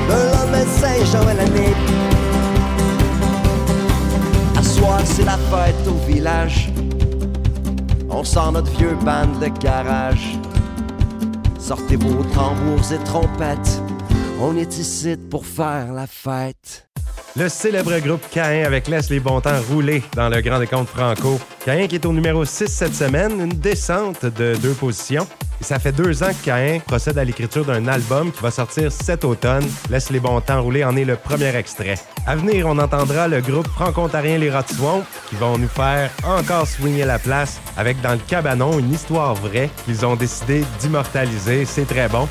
De 0.09 0.13
l'homme 0.13 0.51
de 0.51 0.67
Saint-Jean 0.79 1.25
l'année. 1.25 1.73
À 4.57 4.63
soir, 4.63 4.99
c'est 5.05 5.25
la 5.25 5.37
fête 5.37 5.87
au 5.87 5.95
village. 6.11 6.71
On 8.09 8.23
sort 8.23 8.51
notre 8.51 8.71
vieux 8.71 8.97
band 9.05 9.39
de 9.39 9.47
garage. 9.59 10.37
Sortez 11.59 11.95
vos 11.95 12.23
tambours 12.33 12.91
et 12.91 13.03
trompettes. 13.03 13.81
On 14.41 14.55
est 14.57 14.77
ici 14.77 15.15
pour 15.29 15.45
faire 15.45 15.93
la 15.93 16.07
fête. 16.07 16.88
Le 17.39 17.47
célèbre 17.47 17.97
groupe 17.99 18.29
Caïn 18.29 18.65
avec 18.65 18.89
Laisse 18.89 19.09
les 19.09 19.21
bons 19.21 19.39
temps 19.39 19.61
rouler 19.69 20.03
dans 20.13 20.27
le 20.27 20.41
Grand 20.41 20.59
Décompte 20.59 20.89
Franco. 20.89 21.39
Caïn 21.63 21.87
qui 21.87 21.95
est 21.95 22.05
au 22.05 22.11
numéro 22.11 22.43
6 22.43 22.67
cette 22.67 22.93
semaine, 22.93 23.39
une 23.39 23.53
descente 23.53 24.25
de 24.25 24.55
deux 24.55 24.73
positions. 24.73 25.25
Et 25.61 25.63
ça 25.63 25.79
fait 25.79 25.93
deux 25.93 26.21
ans 26.21 26.31
que 26.31 26.45
Caïn 26.45 26.81
procède 26.81 27.17
à 27.17 27.23
l'écriture 27.23 27.63
d'un 27.63 27.87
album 27.87 28.33
qui 28.33 28.41
va 28.41 28.51
sortir 28.51 28.91
cet 28.91 29.23
automne. 29.23 29.65
Laisse 29.89 30.09
les 30.09 30.19
bons 30.19 30.41
temps 30.41 30.61
rouler 30.61 30.83
en 30.83 30.97
est 30.97 31.05
le 31.05 31.15
premier 31.15 31.55
extrait. 31.55 31.95
À 32.27 32.35
venir, 32.35 32.65
on 32.67 32.77
entendra 32.77 33.29
le 33.29 33.39
groupe 33.39 33.67
franco-ontarien 33.67 34.37
Les 34.37 34.51
Swamp 34.75 35.03
qui 35.29 35.35
vont 35.35 35.57
nous 35.57 35.69
faire 35.69 36.11
encore 36.25 36.67
swinger 36.67 37.05
la 37.05 37.19
place 37.19 37.61
avec 37.77 38.01
dans 38.01 38.13
le 38.13 38.19
cabanon 38.27 38.79
une 38.79 38.91
histoire 38.91 39.33
vraie 39.35 39.69
qu'ils 39.85 40.05
ont 40.05 40.17
décidé 40.17 40.65
d'immortaliser. 40.81 41.63
C'est 41.63 41.87
très 41.87 42.09
bon. 42.09 42.27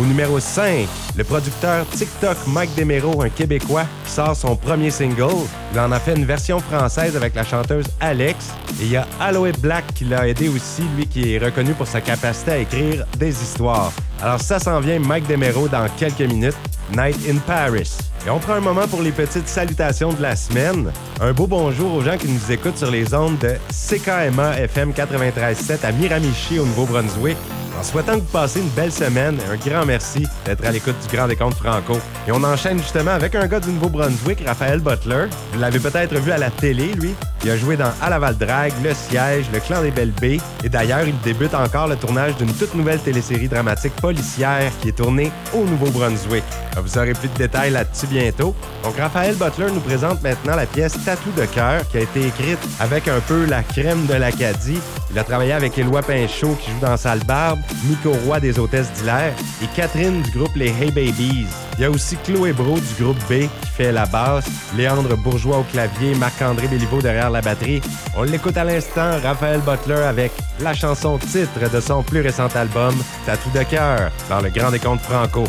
Au 0.00 0.04
numéro 0.04 0.38
5, 0.38 0.86
le 1.16 1.24
producteur 1.24 1.84
TikTok 1.88 2.36
Mike 2.46 2.70
Demero, 2.76 3.20
un 3.20 3.30
Québécois, 3.30 3.84
sort 4.06 4.36
son 4.36 4.54
premier 4.54 4.92
single. 4.92 5.44
Il 5.72 5.80
en 5.80 5.90
a 5.90 5.98
fait 5.98 6.14
une 6.14 6.24
version 6.24 6.60
française 6.60 7.16
avec 7.16 7.34
la 7.34 7.42
chanteuse 7.42 7.86
Alex. 7.98 8.50
Et 8.80 8.84
il 8.84 8.90
y 8.92 8.96
a 8.96 9.08
Aloe 9.20 9.50
Black 9.58 9.84
qui 9.94 10.04
l'a 10.04 10.28
aidé 10.28 10.48
aussi, 10.48 10.82
lui 10.96 11.08
qui 11.08 11.34
est 11.34 11.38
reconnu 11.38 11.72
pour 11.72 11.88
sa 11.88 12.00
capacité 12.00 12.50
à 12.52 12.58
écrire 12.58 13.06
des 13.18 13.42
histoires. 13.42 13.92
Alors 14.22 14.40
ça 14.40 14.60
s'en 14.60 14.78
vient 14.78 15.00
Mike 15.00 15.26
Demero 15.26 15.66
dans 15.66 15.88
quelques 15.96 16.20
minutes, 16.20 16.56
Night 16.96 17.18
in 17.28 17.38
Paris. 17.38 17.98
Et 18.24 18.30
on 18.30 18.38
prend 18.38 18.54
un 18.54 18.60
moment 18.60 18.86
pour 18.86 19.02
les 19.02 19.12
petites 19.12 19.48
salutations 19.48 20.12
de 20.12 20.22
la 20.22 20.36
semaine. 20.36 20.92
Un 21.20 21.32
beau 21.32 21.48
bonjour 21.48 21.94
aux 21.94 22.02
gens 22.02 22.16
qui 22.16 22.28
nous 22.28 22.52
écoutent 22.52 22.78
sur 22.78 22.90
les 22.92 23.14
ondes 23.14 23.38
de 23.38 23.56
CKMA 23.72 24.60
FM 24.60 24.92
93.7 24.92 25.84
à 25.84 25.90
Miramichi 25.90 26.60
au 26.60 26.66
Nouveau-Brunswick. 26.66 27.36
En 27.78 27.82
souhaitant 27.84 28.14
que 28.14 28.20
vous 28.20 28.32
passez 28.32 28.58
une 28.58 28.68
belle 28.70 28.90
semaine, 28.90 29.38
un 29.48 29.56
grand 29.56 29.86
merci 29.86 30.26
d'être 30.44 30.64
à 30.66 30.72
l'écoute 30.72 30.96
du 31.00 31.16
Grand 31.16 31.28
Décompte 31.28 31.58
Franco. 31.58 31.96
Et 32.26 32.32
on 32.32 32.42
enchaîne 32.42 32.78
justement 32.78 33.12
avec 33.12 33.36
un 33.36 33.46
gars 33.46 33.60
du 33.60 33.70
Nouveau-Brunswick, 33.70 34.40
Raphaël 34.44 34.80
Butler. 34.80 35.26
Vous 35.52 35.60
l'avez 35.60 35.78
peut-être 35.78 36.12
vu 36.16 36.32
à 36.32 36.38
la 36.38 36.50
télé, 36.50 36.92
lui. 36.94 37.14
Il 37.44 37.50
a 37.50 37.56
joué 37.56 37.76
dans 37.76 37.92
À 38.02 38.10
la 38.10 38.32
Drague, 38.32 38.72
Le 38.82 38.92
Siège, 38.94 39.46
Le 39.52 39.60
Clan 39.60 39.80
des 39.82 39.92
Belles 39.92 40.12
Bées. 40.20 40.40
Et 40.64 40.68
d'ailleurs, 40.68 41.06
il 41.06 41.16
débute 41.20 41.54
encore 41.54 41.86
le 41.86 41.94
tournage 41.94 42.36
d'une 42.36 42.52
toute 42.52 42.74
nouvelle 42.74 42.98
télésérie 42.98 43.46
dramatique 43.46 43.94
policière 43.94 44.72
qui 44.80 44.88
est 44.88 44.96
tournée 44.96 45.30
au 45.54 45.64
Nouveau-Brunswick. 45.64 46.42
Vous 46.82 46.98
aurez 46.98 47.12
plus 47.12 47.28
de 47.28 47.34
détails 47.34 47.70
là-dessus 47.70 48.06
bientôt. 48.06 48.56
Donc, 48.82 48.96
Raphaël 48.98 49.36
Butler 49.36 49.70
nous 49.72 49.80
présente 49.80 50.20
maintenant 50.22 50.56
la 50.56 50.66
pièce 50.66 50.96
Tatou 51.04 51.30
de 51.36 51.44
cœur 51.46 51.86
qui 51.88 51.98
a 51.98 52.00
été 52.00 52.26
écrite 52.26 52.58
avec 52.80 53.06
un 53.06 53.20
peu 53.20 53.44
la 53.46 53.62
crème 53.62 54.06
de 54.06 54.14
l'Acadie. 54.14 54.80
Il 55.10 55.18
a 55.18 55.24
travaillé 55.24 55.52
avec 55.52 55.78
Éloi 55.78 56.02
Pinchot 56.02 56.56
qui 56.60 56.70
joue 56.70 56.80
dans 56.80 56.96
Sale 56.96 57.24
Barbe, 57.24 57.60
Nico 57.84 58.12
Roy 58.24 58.40
des 58.40 58.58
Hôtesses 58.58 58.92
d'Hilaire 58.92 59.34
et 59.62 59.66
Catherine 59.74 60.22
du 60.22 60.30
groupe 60.30 60.54
Les 60.56 60.68
Hey 60.68 60.90
Babies. 60.90 61.46
Il 61.78 61.82
y 61.82 61.84
a 61.84 61.90
aussi 61.90 62.16
Chloé 62.24 62.52
Bro 62.52 62.78
du 62.78 63.02
groupe 63.02 63.18
B 63.28 63.48
qui 63.60 63.68
fait 63.76 63.92
la 63.92 64.06
basse, 64.06 64.46
Léandre 64.76 65.16
Bourgeois 65.16 65.58
au 65.58 65.62
clavier, 65.64 66.14
Marc-André 66.14 66.68
Béliveau 66.68 67.00
derrière 67.00 67.30
la 67.30 67.40
batterie. 67.40 67.80
On 68.16 68.22
l'écoute 68.22 68.56
à 68.56 68.64
l'instant, 68.64 69.18
Raphaël 69.22 69.60
Butler 69.60 70.02
avec 70.02 70.32
la 70.60 70.74
chanson 70.74 71.18
titre 71.18 71.70
de 71.72 71.80
son 71.80 72.02
plus 72.02 72.20
récent 72.20 72.48
album, 72.54 72.94
Tatou 73.26 73.50
de 73.50 73.62
cœur, 73.62 74.10
dans 74.28 74.40
le 74.40 74.50
Grand 74.50 74.70
Décompte 74.70 75.02
Franco. 75.02 75.44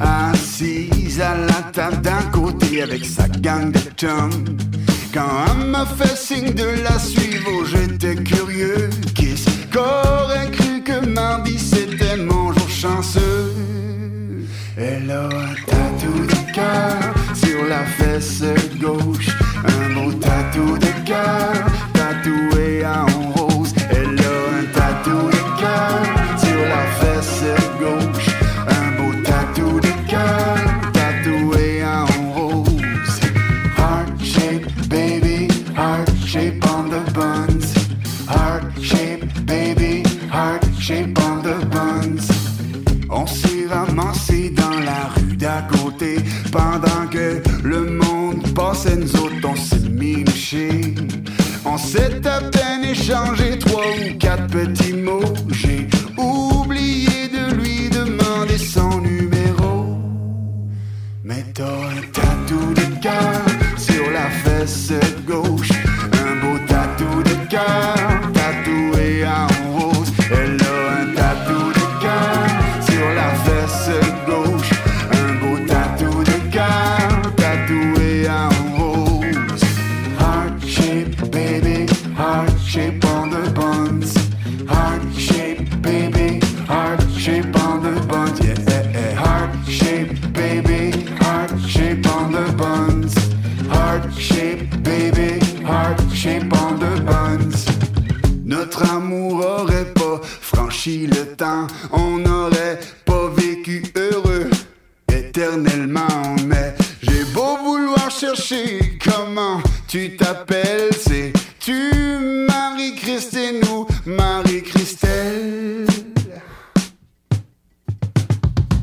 assise 0.00 1.20
à 1.20 1.36
la 1.36 1.62
table 1.72 2.00
d'un 2.02 2.22
côté 2.32 2.82
avec 2.82 3.04
sa 3.04 3.28
gang 3.28 3.70
de 3.72 3.80
chums. 3.96 4.44
Quand 5.12 5.44
elle 5.46 5.66
m'a 5.66 5.86
fait 5.86 6.16
signe 6.16 6.52
de 6.52 6.82
la 6.84 6.98
suivre, 6.98 7.64
j'étais 7.66 8.14
curieux. 8.14 8.90
Qui 9.14 9.34
qu'aurait 9.72 10.50
cru 10.52 10.82
que 10.82 11.04
mardi 11.06 11.58
c'était 11.58 12.16
mon 12.16 12.52
jour 12.52 12.68
chanceux? 12.68 13.52
Elle 14.76 15.10
a 15.10 15.26
un 15.26 15.54
tatou 15.66 16.26
de 16.26 16.52
cœur 16.54 17.14
sur 17.34 17.64
la 17.68 17.84
fesse 17.84 18.42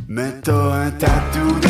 Mais 0.09 0.39
t'as 0.41 0.53
un 0.53 0.91
tatou 0.91 1.66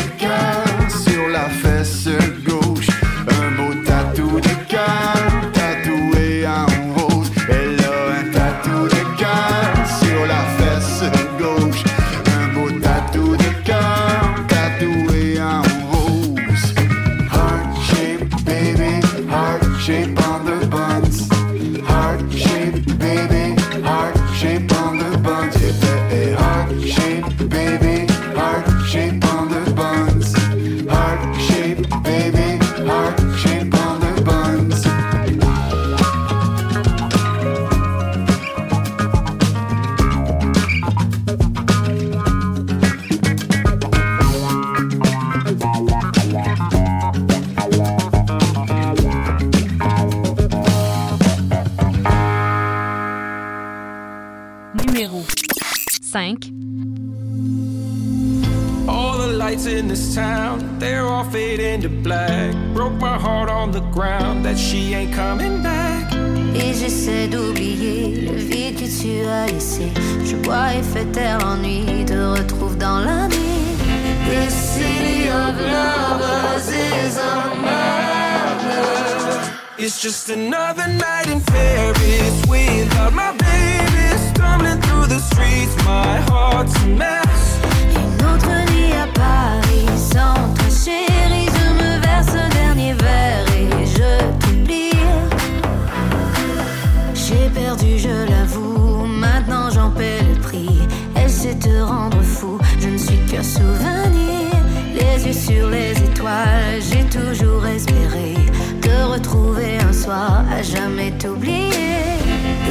perdu, 97.58 97.98
je 97.98 98.16
l'avoue. 98.30 99.06
Maintenant 99.06 99.70
j'en 99.70 99.90
paie 99.90 100.22
le 100.32 100.40
prix. 100.40 100.78
Elle 101.16 101.30
sait 101.30 101.58
te 101.66 101.74
rendre 101.80 102.22
fou. 102.22 102.58
Je 102.78 102.88
ne 102.88 102.98
suis 102.98 103.20
qu'un 103.28 103.42
souvenir. 103.42 104.50
Les 104.98 105.26
yeux 105.26 105.40
sur 105.48 105.68
les 105.68 105.92
étoiles, 106.08 106.80
j'ai 106.90 107.04
toujours 107.18 107.64
espéré 107.66 108.34
te 108.80 108.94
retrouver 109.12 109.78
un 109.88 109.92
soir, 109.92 110.44
à 110.56 110.62
jamais 110.62 111.10
t'oublier. 111.20 112.18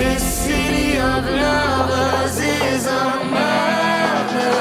The 0.01 0.19
city 0.19 0.97
of 1.11 1.23
lovers 1.43 2.37
is 2.63 2.83
a 3.01 3.03
murder. 3.35 4.57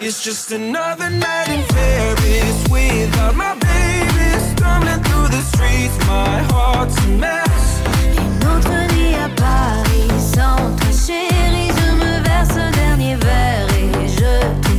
It's 0.00 0.22
just 0.22 0.52
another 0.52 1.10
night 1.10 1.48
in 1.56 1.62
Paris 1.76 2.56
without 2.70 3.34
my 3.34 3.54
baby 3.68 4.28
stumbling 4.50 5.02
through 5.04 5.28
the 5.36 5.42
streets. 5.52 5.96
My 6.06 6.38
heart's 6.52 6.98
a 7.04 7.08
mess. 7.24 7.50
Paris 9.36 10.10
sans 10.18 10.56
toi, 10.56 10.90
chérie. 10.90 11.70
Je 11.76 11.92
me 11.94 12.22
verse 12.22 12.56
un 12.56 12.70
dernier 12.70 13.16
verre 13.16 13.68
et 13.74 14.08
je 14.08 14.69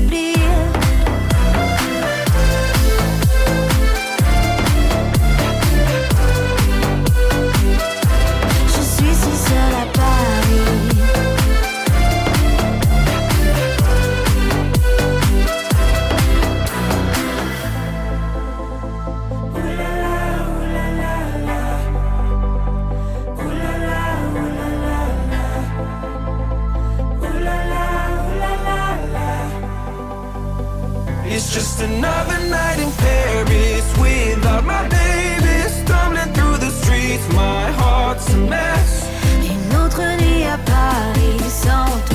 just 31.52 31.82
another 31.82 32.40
night 32.48 32.80
in 32.80 32.90
Paris 32.94 33.86
without 33.98 34.64
my 34.64 34.88
baby 34.88 35.68
stumbling 35.68 36.34
through 36.34 36.58
the 36.58 36.70
streets. 36.70 37.28
My 37.34 37.70
heart's 37.72 38.34
a 38.34 38.38
mess. 38.38 39.06
Une 39.44 39.76
autre 39.76 40.02
nuit 40.22 40.46
à 40.46 40.58
Paris 40.60 41.50
sans 41.50 41.86
toi. 42.06 42.11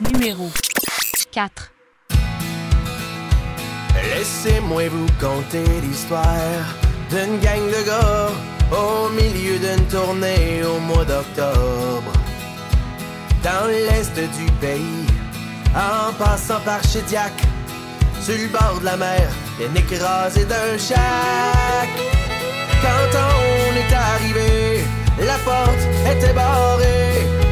numéro 0.00 0.50
4. 1.32 1.72
Laissez-moi 4.14 4.88
vous 4.88 5.06
conter 5.20 5.64
l'histoire 5.82 6.22
d'une 7.10 7.38
gang 7.40 7.66
de 7.66 7.86
gars 7.86 8.30
au 8.72 9.08
milieu 9.10 9.58
d'une 9.58 9.86
tournée 9.86 10.62
au 10.64 10.78
mois 10.80 11.04
d'octobre. 11.04 12.12
Dans 13.42 13.66
l'est 13.68 14.14
du 14.14 14.50
pays, 14.60 15.06
en 15.74 16.12
passant 16.14 16.60
par 16.64 16.82
Chédiac, 16.82 17.32
sur 18.20 18.36
le 18.36 18.48
bord 18.48 18.80
de 18.80 18.84
la 18.86 18.96
mer, 18.96 19.28
bien 19.58 19.74
écrasé 19.74 20.44
d'un 20.44 20.76
chac. 20.78 21.88
Quand 22.82 23.18
on 23.18 23.76
est 23.76 23.94
arrivé, 23.94 24.84
la 25.20 25.38
porte 25.38 26.16
était 26.16 26.32
barrée 26.32 27.45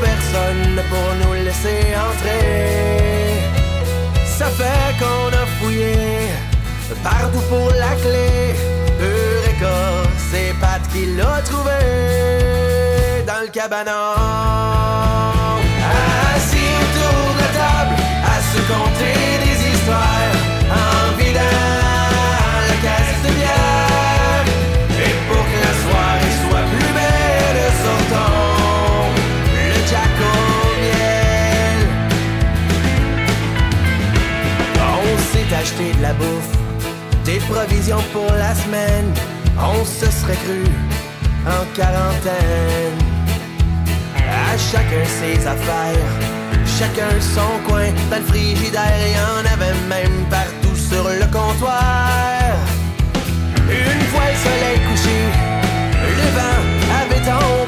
personne 0.00 0.82
pour 0.90 1.08
nous 1.20 1.34
laisser 1.44 1.82
entrer. 2.08 3.40
Ça 4.24 4.46
fait 4.46 4.92
qu'on 4.98 5.28
a 5.28 5.46
fouillé 5.58 5.94
partout 7.02 7.44
pour 7.48 7.70
la 7.78 7.94
clé. 8.02 8.54
Eureka, 9.00 9.78
c'est 10.30 10.52
Pat 10.60 10.82
qui 10.92 11.06
l'a 11.16 11.40
trouvé 11.42 11.80
dans 13.26 13.40
le 13.42 13.48
cabanon. 13.48 14.14
Assis 16.34 16.72
autour 16.82 17.34
de 17.34 17.40
la 17.40 17.50
table, 17.60 17.96
à 18.24 18.36
se 18.50 18.60
compter 18.72 19.18
des 19.44 19.58
histoires, 19.70 20.34
en 20.70 21.16
vidant 21.18 21.69
de 35.78 36.02
la 36.02 36.12
bouffe, 36.14 36.56
des 37.24 37.38
provisions 37.38 38.02
pour 38.12 38.30
la 38.32 38.54
semaine. 38.54 39.12
On 39.58 39.84
se 39.84 40.10
serait 40.10 40.40
cru 40.44 40.64
en 41.46 41.64
quarantaine. 41.74 42.98
À 44.16 44.56
chacun 44.56 45.04
ses 45.04 45.46
affaires, 45.46 46.12
chacun 46.78 47.12
son 47.20 47.68
coin. 47.68 47.88
Dans 48.10 48.18
le 48.18 48.24
frigidaire, 48.24 49.06
y 49.06 49.18
en 49.18 49.44
avait 49.52 49.74
même 49.88 50.24
partout 50.30 50.76
sur 50.76 51.04
le 51.04 51.26
comptoir. 51.26 52.54
Une 53.68 54.04
fois 54.12 54.26
le 54.32 54.38
soleil 54.46 54.78
couché, 54.88 55.18
le 56.18 56.28
vent 56.36 56.60
avait 57.00 57.24
tombé. 57.24 57.59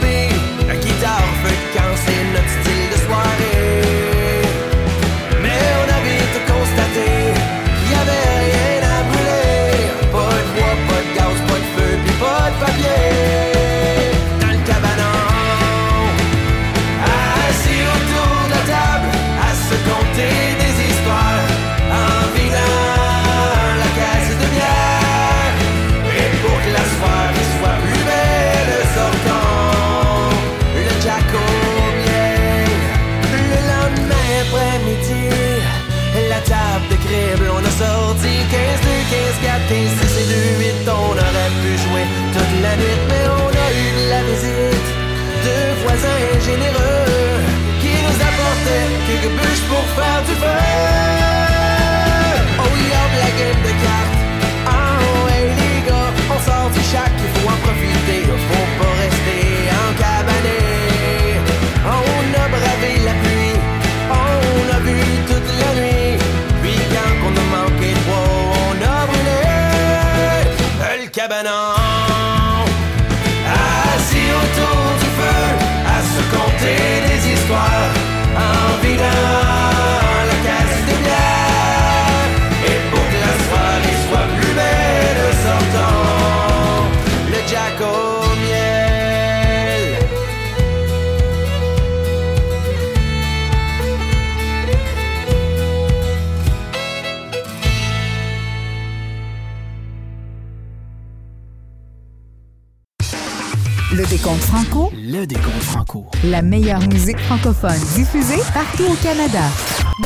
Francophone 107.38 107.80
diffusée 107.94 108.42
partout 108.52 108.92
au 108.92 108.94
Canada. 108.96 109.40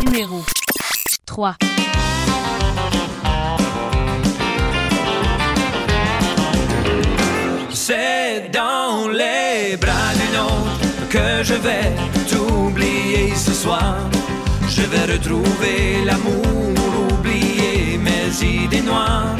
Numéro 0.04 0.44
3. 1.24 1.56
C'est 7.72 8.52
dans 8.52 9.08
les 9.08 9.76
bras 9.76 10.12
d'une 10.14 10.38
autre 10.40 11.08
que 11.10 11.42
je 11.42 11.54
vais 11.54 11.92
t'oublier 12.30 13.34
ce 13.34 13.52
soir. 13.52 13.96
Je 14.68 14.82
vais 14.82 15.12
retrouver 15.12 16.04
l'amour, 16.04 16.46
oublier 17.10 17.98
mes 17.98 18.46
idées 18.46 18.82
noires, 18.82 19.34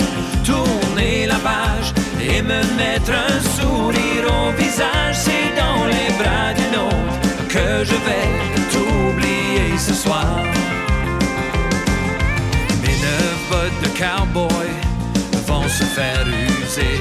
tourner 0.45 1.27
la 1.27 1.37
page 1.37 1.95
et 2.21 2.43
me 2.43 2.61
mettre 2.77 3.13
un 3.13 3.41
sourire 3.61 4.27
au 4.27 4.51
visage. 4.61 5.15
C'est 5.15 5.55
dans 5.55 5.85
les 5.87 6.13
bras 6.19 6.53
d'une 6.53 6.81
autre 6.81 7.16
que 7.57 7.85
je 7.91 7.97
vais 8.07 8.29
t'oublier 8.73 9.69
ce 9.79 9.95
soir. 10.05 10.37
Mes 12.83 12.97
neuf 13.07 13.39
bottes 13.51 13.81
de 13.85 13.91
cowboy 14.01 14.69
vont 15.49 15.69
se 15.79 15.85
faire 15.97 16.27
user 16.49 16.99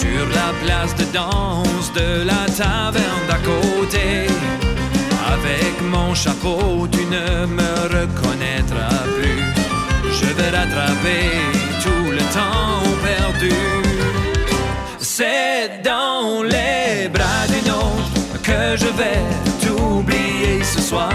sur 0.00 0.22
la 0.38 0.50
place 0.62 0.94
de 1.00 1.06
danse 1.20 1.88
de 2.00 2.08
la 2.30 2.42
taverne 2.58 3.24
d'à 3.28 3.40
côté. 3.52 4.06
Avec 5.34 5.74
mon 5.94 6.14
chapeau, 6.14 6.88
tu 6.94 7.02
ne 7.16 7.28
me 7.58 7.72
reconnaîtras 7.96 9.02
plus. 9.16 9.44
Je 10.18 10.28
vais 10.36 10.50
rattraper 10.58 11.26
tout 11.84 12.06
le 12.18 12.24
temps 12.38 12.82
perdu. 13.08 13.56
C'est 14.98 15.82
dans 15.82 16.42
les 16.42 17.08
bras 17.08 17.43
que 18.54 18.76
je 18.76 18.90
vais 19.00 19.22
t'oublier 19.62 20.62
ce 20.62 20.80
soir. 20.80 21.12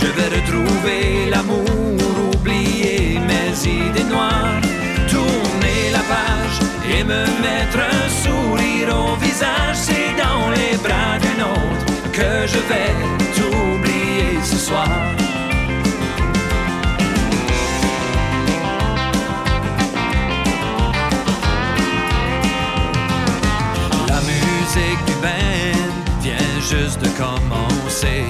Je 0.00 0.08
vais 0.16 0.28
retrouver 0.38 1.30
l'amour, 1.30 1.98
oublier 2.34 3.18
mes 3.30 3.52
idées 3.78 4.08
noires, 4.14 4.60
tourner 5.14 5.80
la 5.96 6.04
page 6.14 6.58
et 6.92 7.02
me 7.12 7.22
mettre 7.46 7.78
un 7.94 8.08
sourire 8.22 8.88
au 9.00 9.16
visage. 9.26 9.76
C'est 9.86 10.12
dans 10.24 10.44
les 10.56 10.76
bras 10.86 11.14
d'une 11.24 11.42
autre 11.54 11.84
que 12.18 12.32
je 12.52 12.60
vais 12.70 12.94
t'oublier 13.36 14.38
ce 14.42 14.56
soir. 14.68 15.25
de 26.94 27.08
commencer. 27.18 28.22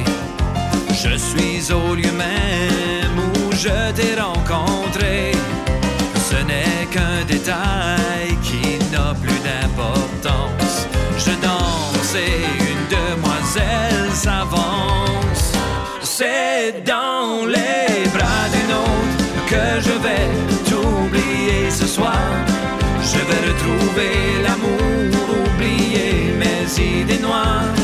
Je 0.88 1.14
suis 1.18 1.70
au 1.72 1.94
lieu 1.94 2.10
même 2.12 3.18
où 3.18 3.52
je 3.52 3.92
t'ai 3.92 4.18
rencontré. 4.18 5.32
Ce 6.30 6.36
n'est 6.36 6.86
qu'un 6.90 7.22
détail 7.28 8.28
qui 8.42 8.78
n'a 8.90 9.12
plus 9.22 9.40
d'importance. 9.46 10.86
Je 11.18 11.32
danse 11.46 12.14
et 12.14 12.40
une 12.70 12.84
demoiselle 12.98 14.10
s'avance. 14.14 15.52
C'est 16.00 16.82
dans 16.84 17.44
les 17.46 18.08
bras 18.08 18.46
d'une 18.54 18.74
autre 18.86 19.18
que 19.52 19.66
je 19.86 19.94
vais 20.04 20.28
t'oublier 20.68 21.70
ce 21.70 21.86
soir. 21.86 22.22
Je 23.02 23.18
vais 23.28 23.40
retrouver 23.50 24.14
l'amour, 24.42 25.10
oublier 25.44 26.32
mes 26.38 27.02
idées 27.02 27.18
noires 27.18 27.75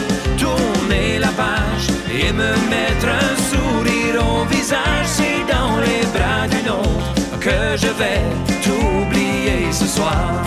et 2.29 2.33
me 2.33 2.53
mettre 2.71 3.09
un 3.09 3.37
sourire 3.51 4.17
au 4.25 4.45
visage. 4.47 5.07
C'est 5.07 5.45
dans 5.53 5.77
les 5.87 6.05
bras 6.15 6.47
d'une 6.49 6.71
autre 6.71 7.39
que 7.41 7.77
je 7.77 7.89
vais 8.01 8.23
t'oublier 8.63 9.73
ce 9.73 9.87
soir. 9.87 10.43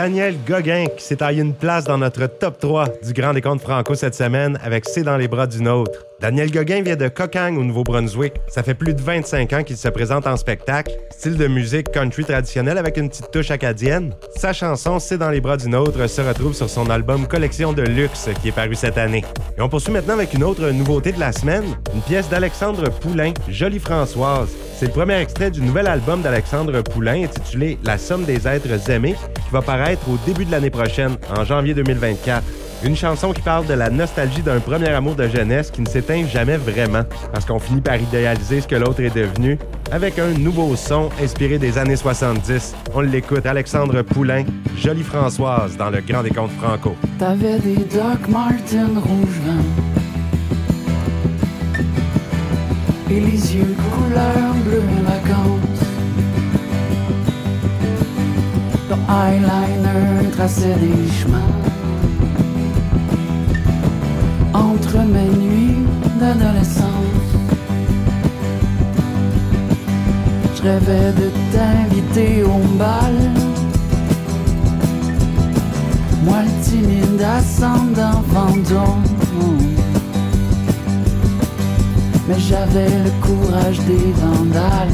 Daniel 0.00 0.34
Gauguin 0.48 0.86
qui 0.96 1.04
s'est 1.04 1.16
taillé 1.16 1.42
une 1.42 1.52
place 1.52 1.84
dans 1.84 1.98
notre 1.98 2.26
top 2.26 2.58
3 2.58 2.86
du 3.02 3.12
Grand 3.12 3.34
Décompte 3.34 3.60
Franco 3.60 3.94
cette 3.94 4.14
semaine 4.14 4.58
avec 4.62 4.86
C'est 4.86 5.02
dans 5.02 5.18
les 5.18 5.28
bras 5.28 5.46
d'une 5.46 5.68
autre. 5.68 6.09
Daniel 6.20 6.50
Gauguin 6.50 6.82
vient 6.82 6.96
de 6.96 7.08
Cocagne 7.08 7.56
au 7.56 7.64
Nouveau-Brunswick. 7.64 8.34
Ça 8.46 8.62
fait 8.62 8.74
plus 8.74 8.92
de 8.92 9.00
25 9.00 9.52
ans 9.54 9.62
qu'il 9.62 9.78
se 9.78 9.88
présente 9.88 10.26
en 10.26 10.36
spectacle, 10.36 10.92
style 11.10 11.38
de 11.38 11.46
musique 11.46 11.90
country 11.92 12.24
traditionnel 12.24 12.76
avec 12.76 12.98
une 12.98 13.08
petite 13.08 13.30
touche 13.30 13.50
acadienne. 13.50 14.14
Sa 14.36 14.52
chanson 14.52 14.98
C'est 14.98 15.16
dans 15.16 15.30
les 15.30 15.40
bras 15.40 15.56
d'une 15.56 15.74
autre 15.74 16.06
se 16.06 16.20
retrouve 16.20 16.52
sur 16.52 16.68
son 16.68 16.90
album 16.90 17.26
Collection 17.26 17.72
de 17.72 17.82
luxe 17.82 18.28
qui 18.42 18.48
est 18.48 18.52
paru 18.52 18.74
cette 18.74 18.98
année. 18.98 19.24
Et 19.56 19.62
on 19.62 19.70
poursuit 19.70 19.92
maintenant 19.92 20.12
avec 20.12 20.34
une 20.34 20.44
autre 20.44 20.68
nouveauté 20.70 21.12
de 21.12 21.20
la 21.20 21.32
semaine, 21.32 21.64
une 21.94 22.02
pièce 22.02 22.28
d'Alexandre 22.28 22.90
Poulain, 22.90 23.32
Jolie 23.48 23.78
Françoise. 23.78 24.50
C'est 24.76 24.86
le 24.86 24.92
premier 24.92 25.18
extrait 25.20 25.50
du 25.50 25.62
nouvel 25.62 25.86
album 25.86 26.20
d'Alexandre 26.20 26.82
Poulain 26.82 27.24
intitulé 27.24 27.78
La 27.82 27.96
somme 27.96 28.24
des 28.24 28.46
êtres 28.46 28.90
aimés 28.90 29.14
qui 29.36 29.50
va 29.52 29.62
paraître 29.62 30.06
au 30.10 30.18
début 30.26 30.44
de 30.44 30.50
l'année 30.50 30.70
prochaine, 30.70 31.16
en 31.34 31.44
janvier 31.44 31.72
2024. 31.72 32.42
Une 32.82 32.96
chanson 32.96 33.32
qui 33.32 33.42
parle 33.42 33.66
de 33.66 33.74
la 33.74 33.90
nostalgie 33.90 34.40
d'un 34.40 34.58
premier 34.58 34.88
amour 34.88 35.14
de 35.14 35.28
jeunesse 35.28 35.70
qui 35.70 35.82
ne 35.82 35.86
s'éteint 35.86 36.26
jamais 36.26 36.56
vraiment, 36.56 37.02
parce 37.30 37.44
qu'on 37.44 37.58
finit 37.58 37.82
par 37.82 37.96
idéaliser 37.96 38.62
ce 38.62 38.66
que 38.66 38.74
l'autre 38.74 39.00
est 39.00 39.14
devenu, 39.14 39.58
avec 39.92 40.18
un 40.18 40.30
nouveau 40.30 40.74
son 40.76 41.10
inspiré 41.22 41.58
des 41.58 41.76
années 41.76 41.96
70. 41.96 42.74
On 42.94 43.00
l'écoute, 43.00 43.44
Alexandre 43.44 44.00
Poulain, 44.00 44.44
Jolie 44.78 45.02
Françoise, 45.02 45.76
dans 45.76 45.90
le 45.90 46.00
Grand 46.00 46.22
Décompte 46.22 46.52
Franco. 46.52 46.96
T'avais 47.18 47.58
des 47.58 47.76
Doc 47.76 48.26
Martin 48.28 48.86
vin 48.86 49.62
Et 53.10 53.20
les 53.20 53.56
yeux 53.56 53.76
couleur 53.92 54.50
Entre 64.52 64.98
mes 64.98 65.30
nuits 65.38 65.86
d'adolescence. 66.18 67.30
Je 70.56 70.62
rêvais 70.62 71.12
de 71.12 71.30
t'inviter 71.52 72.42
au 72.42 72.58
bal. 72.76 73.14
Moi 76.24 76.42
le 76.42 76.64
timide 76.64 77.22
ascendant 77.22 78.22
Mais 82.30 82.38
j'avais 82.38 82.88
le 82.88 83.10
courage 83.20 83.78
des 83.80 84.12
vandales. 84.22 84.88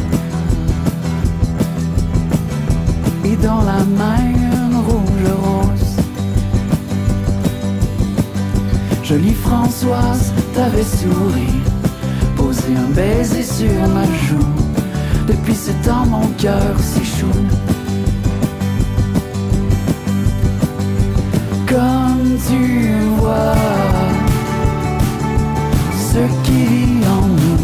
Et 3.24 3.36
dans 3.36 3.62
la 3.62 3.84
main 3.98 4.22
une 4.34 4.76
rouge 4.76 5.32
rose 5.42 5.65
Jolie 9.08 9.34
Françoise, 9.34 10.32
t'avais 10.52 10.82
souri 10.82 11.48
Posé 12.36 12.74
un 12.76 12.90
baiser 12.92 13.42
sur 13.42 13.88
ma 13.94 14.04
joue 14.04 14.52
Depuis 15.28 15.54
ce 15.54 15.70
temps 15.86 16.06
mon 16.06 16.26
cœur 16.38 16.78
s'échoue 16.78 17.26
comme 21.76 22.38
tu 22.48 22.92
vois 23.18 23.54
ce 25.92 26.20
qui 26.44 26.64
vit 26.64 27.06
en 27.06 27.26
nous. 27.26 27.62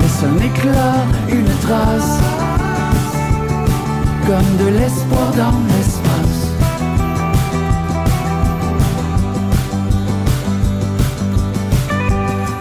Laisse 0.00 0.22
un 0.24 0.38
éclat, 0.44 1.04
une 1.30 1.52
trace, 1.62 2.18
comme 4.26 4.66
de 4.66 4.78
l'espoir 4.78 5.32
dans 5.36 5.58
l'espace. 5.68 6.03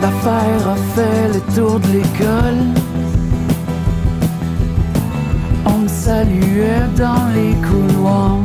L'affaire 0.03 0.67
a 0.67 0.75
fait 0.95 1.27
le 1.33 1.39
tour 1.55 1.79
de 1.79 1.87
l'école. 1.87 2.61
On 5.65 5.77
me 5.77 5.87
saluait 5.87 6.89
dans 6.97 7.25
les 7.33 7.55
couloirs. 7.65 8.39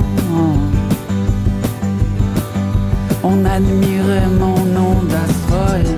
On 3.24 3.44
admirait 3.44 4.28
mon 4.38 4.60
audace 4.90 5.38
folle. 5.48 5.96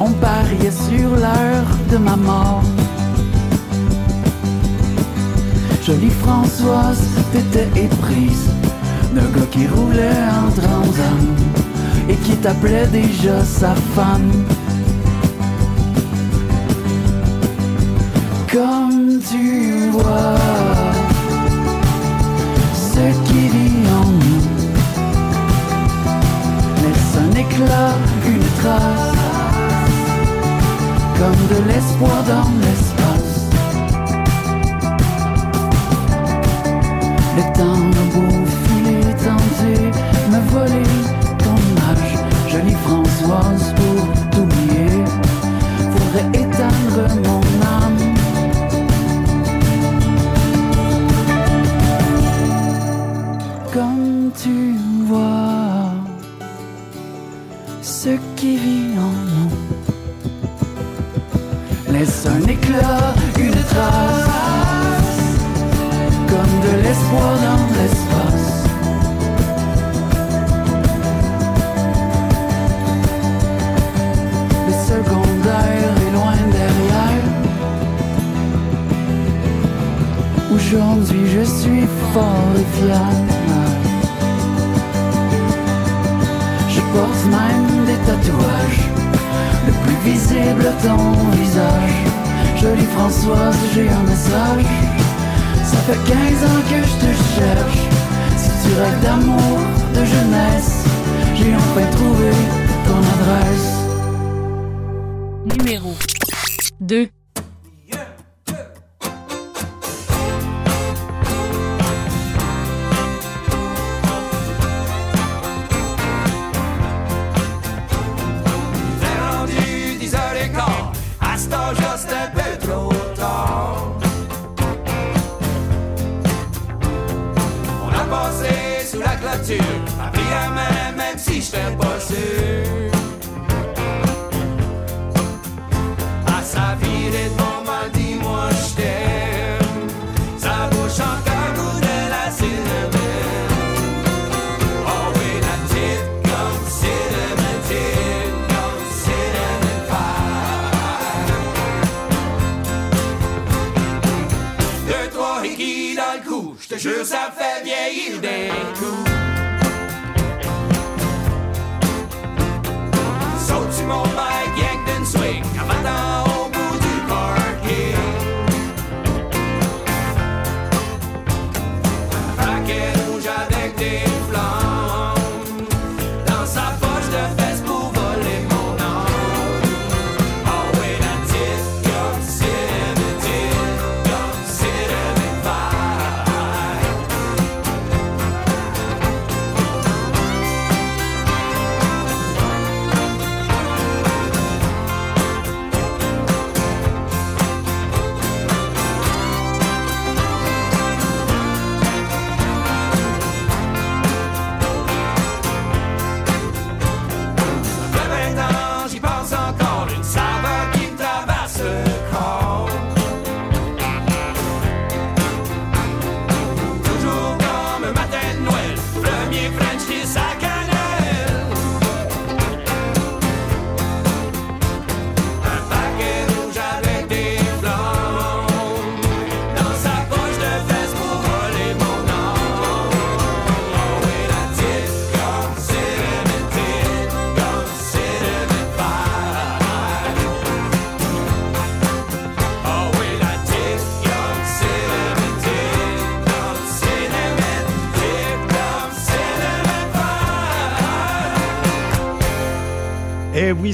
On 0.00 0.10
pariait 0.10 0.72
sur 0.88 1.10
l'heure 1.10 1.70
de 1.88 1.98
ma 1.98 2.16
mort. 2.16 2.64
Jolie 5.84 6.16
Françoise, 6.24 7.06
t'étais 7.32 7.68
éprise 7.80 8.50
d'un 9.14 9.30
gars 9.38 9.46
qui 9.52 9.68
roulait 9.68 10.24
en 10.42 10.50
transam 10.60 11.59
et 12.10 12.16
qui 12.16 12.36
t'appelait 12.36 12.88
déjà 12.88 13.44
sa 13.44 13.72
femme. 13.94 14.30
Comme 18.52 19.20
tu 19.30 19.90
vois 19.90 20.34
ce 22.74 23.04
qui 23.26 23.42
vit 23.54 23.86
en 24.00 24.08
nous 24.22 24.46
laisse 26.82 27.14
un 27.24 27.32
éclat, 27.44 27.94
une 28.26 28.48
trace, 28.60 29.16
comme 31.18 31.42
de 31.52 31.58
l'espoir 31.68 32.18
dans 32.32 32.50
l'espace. 32.62 33.34
Le 37.36 37.42
temps 37.56 37.88
a 38.00 38.04
beau 38.14 38.32
filer, 38.64 39.14
tenter, 39.24 39.82
me 40.32 40.40
voler 40.50 41.19
jolie 42.60 42.74
Françoise, 42.74 43.74
pour 43.76 44.30
t'oublier, 44.30 45.04
faudrait 45.92 46.28
éteindre 46.34 47.02
mon 47.24 47.42
âme. 47.66 48.02
Comme 53.72 54.30
tu 54.42 54.58
vois 55.06 55.92
ce 57.82 58.10
qui 58.36 58.56
vit 58.56 58.98
en 58.98 59.14
nous 59.32 59.52
laisse 61.92 62.26
un 62.26 62.42
éclat, 62.48 63.14
une 63.38 63.62
trace, 63.72 65.08
comme 66.28 66.54
de 66.66 66.72
l'espoir 66.82 67.32
dans 67.46 67.66
l'espace. 67.76 67.99
Je 86.68 86.80
porte 86.92 87.24
même 87.26 87.86
des 87.86 87.98
tatouages. 88.06 88.84
Le 89.66 89.72
plus 89.84 89.98
visible 90.10 90.64
ton 90.82 91.30
visage. 91.30 91.96
Jolie 92.60 92.90
Françoise, 92.96 93.56
j'ai 93.74 93.88
un 93.88 94.02
message. 94.02 94.64
Ça 95.64 95.76
fait 95.86 96.00
15 96.06 96.44
ans 96.44 96.62
que 96.70 96.80
je 96.90 96.94
te 97.04 97.10
cherche. 97.34 97.80
Si 98.36 98.50
tu 98.62 98.70
rêves 98.74 99.00
d'amour, 99.02 99.58
de 99.94 100.04
jeunesse, 100.04 100.84
j'ai 101.36 101.54
enfin 101.54 101.86
trouvé 101.92 102.30
ton 102.86 103.00
adresse. 103.14 103.70
Numéro 105.58 105.92
2. 106.80 107.08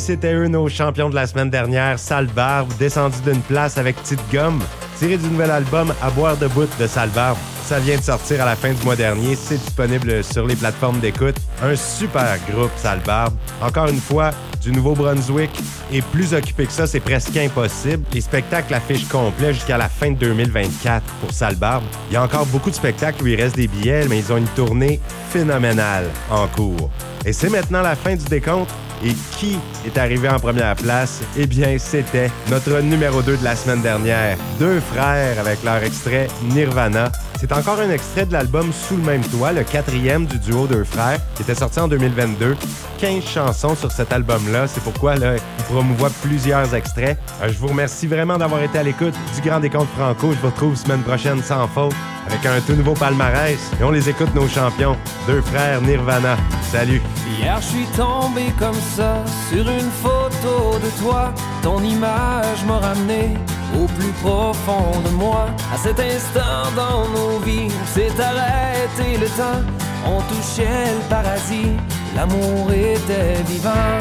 C'était 0.00 0.34
eux 0.34 0.48
nos 0.48 0.68
champions 0.68 1.10
de 1.10 1.14
la 1.14 1.26
semaine 1.26 1.50
dernière, 1.50 1.98
Sale 1.98 2.26
Barbe, 2.26 2.72
descendu 2.78 3.16
d'une 3.24 3.40
place 3.40 3.78
avec 3.78 3.96
Petite 3.96 4.20
Gomme, 4.32 4.62
tiré 4.98 5.16
du 5.16 5.26
nouvel 5.28 5.50
album 5.50 5.94
À 6.02 6.10
boire 6.10 6.36
de 6.36 6.46
bout 6.46 6.68
de 6.78 6.86
Sale 6.86 7.10
Barbe. 7.10 7.38
Ça 7.64 7.78
vient 7.78 7.96
de 7.96 8.02
sortir 8.02 8.42
à 8.42 8.46
la 8.46 8.56
fin 8.56 8.72
du 8.72 8.82
mois 8.84 8.96
dernier, 8.96 9.34
c'est 9.36 9.58
disponible 9.58 10.22
sur 10.22 10.46
les 10.46 10.56
plateformes 10.56 11.00
d'écoute. 11.00 11.36
Un 11.62 11.76
super 11.76 12.38
groupe, 12.50 12.70
Sale 12.76 13.00
Barbe. 13.04 13.34
Encore 13.60 13.88
une 13.88 14.00
fois, 14.00 14.30
du 14.66 14.72
Nouveau-Brunswick. 14.72 15.50
Et 15.92 16.02
plus 16.02 16.34
occupé 16.34 16.66
que 16.66 16.72
ça, 16.72 16.86
c'est 16.86 17.00
presque 17.00 17.36
impossible. 17.36 18.04
Les 18.12 18.20
spectacles 18.20 18.74
affichent 18.74 19.08
complet 19.08 19.54
jusqu'à 19.54 19.78
la 19.78 19.88
fin 19.88 20.10
de 20.10 20.16
2024 20.16 21.02
pour 21.20 21.32
Sale 21.32 21.54
Barbe. 21.54 21.84
Il 22.10 22.14
y 22.14 22.16
a 22.16 22.22
encore 22.22 22.46
beaucoup 22.46 22.70
de 22.70 22.74
spectacles 22.74 23.22
où 23.22 23.26
il 23.28 23.40
reste 23.40 23.56
des 23.56 23.68
billets, 23.68 24.06
mais 24.08 24.18
ils 24.18 24.32
ont 24.32 24.36
une 24.36 24.48
tournée 24.48 25.00
phénoménale 25.30 26.10
en 26.30 26.48
cours. 26.48 26.90
Et 27.24 27.32
c'est 27.32 27.48
maintenant 27.48 27.82
la 27.82 27.94
fin 27.94 28.16
du 28.16 28.24
décompte. 28.24 28.70
Et 29.04 29.14
qui 29.38 29.58
est 29.86 29.98
arrivé 29.98 30.28
en 30.28 30.38
première 30.38 30.74
place? 30.74 31.20
Eh 31.36 31.46
bien, 31.46 31.76
c'était 31.78 32.30
notre 32.50 32.80
numéro 32.80 33.22
2 33.22 33.36
de 33.36 33.44
la 33.44 33.54
semaine 33.54 33.82
dernière. 33.82 34.36
Deux 34.58 34.80
frères 34.80 35.38
avec 35.38 35.62
leur 35.64 35.82
extrait 35.82 36.28
Nirvana. 36.42 37.12
C'est 37.38 37.52
encore 37.52 37.78
un 37.80 37.90
extrait 37.90 38.24
de 38.24 38.32
l'album 38.32 38.72
Sous 38.72 38.96
le 38.96 39.02
même 39.02 39.22
toit, 39.22 39.52
le 39.52 39.62
quatrième 39.62 40.26
du 40.26 40.38
duo 40.38 40.66
Deux 40.66 40.84
frères, 40.84 41.18
qui 41.34 41.42
était 41.42 41.54
sorti 41.54 41.78
en 41.80 41.88
2022. 41.88 42.56
15 42.98 43.24
chansons 43.24 43.74
sur 43.74 43.92
cet 43.92 44.12
album-là. 44.12 44.66
C'est 44.66 44.82
pourquoi 44.82 45.16
là, 45.16 45.36
il 45.36 45.64
promouvoit 45.64 46.10
plusieurs 46.22 46.74
extraits. 46.74 47.18
Euh, 47.42 47.48
je 47.48 47.58
vous 47.58 47.68
remercie 47.68 48.06
vraiment 48.06 48.38
d'avoir 48.38 48.62
été 48.62 48.78
à 48.78 48.82
l'écoute 48.82 49.14
du 49.34 49.46
Grand 49.46 49.60
Décompte 49.60 49.90
Franco. 49.96 50.32
Je 50.32 50.38
vous 50.38 50.48
retrouve 50.48 50.76
semaine 50.76 51.02
prochaine 51.02 51.42
sans 51.42 51.68
faute 51.68 51.94
avec 52.26 52.44
un 52.46 52.60
tout 52.60 52.74
nouveau 52.74 52.94
palmarès. 52.94 53.58
Et 53.80 53.84
on 53.84 53.90
les 53.90 54.08
écoute, 54.08 54.34
nos 54.34 54.48
champions. 54.48 54.96
Deux 55.26 55.42
frères 55.42 55.82
Nirvana. 55.82 56.36
Salut! 56.62 57.02
Hier, 57.38 57.58
je 57.60 57.66
suis 57.66 57.86
tombé 57.96 58.46
comme 58.58 58.80
ça 58.96 59.22
sur 59.50 59.68
une 59.68 59.90
photo 60.02 60.78
de 60.78 61.02
toi. 61.02 61.32
Ton 61.62 61.82
image 61.82 62.64
m'a 62.66 62.78
ramené 62.78 63.34
au 63.76 63.86
plus 63.86 64.12
profond 64.22 65.00
de 65.04 65.10
moi. 65.10 65.46
À 65.72 65.76
cet 65.76 65.98
instant 66.00 66.64
dans 66.74 67.08
nos 67.08 67.38
vies, 67.40 67.70
s'est 67.94 68.16
arrêté 68.20 69.18
le 69.18 69.28
temps. 69.40 69.62
On 70.06 70.20
touchait 70.32 70.88
le 70.98 71.04
paradis, 71.08 71.72
l'amour 72.14 72.70
était 72.72 73.42
vivant. 73.46 73.98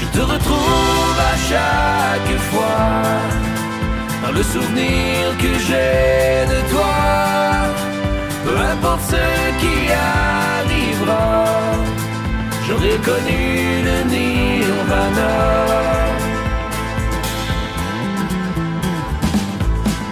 Je 0.00 0.06
te 0.06 0.20
retrouve 0.20 1.18
à 1.32 1.36
chaque 1.50 2.38
fois 2.50 3.08
dans 4.22 4.32
le 4.32 4.42
souvenir 4.42 5.36
que 5.42 5.52
j'ai 5.66 6.46
de 6.52 6.60
toi. 6.72 6.94
Peu 8.44 8.56
importe 8.56 9.02
ce 9.14 9.26
qui 9.60 9.76
arrivera, 9.92 11.44
j'aurais 12.66 12.98
connu 13.08 13.82
le 13.88 13.96
nirvana. 14.14 16.07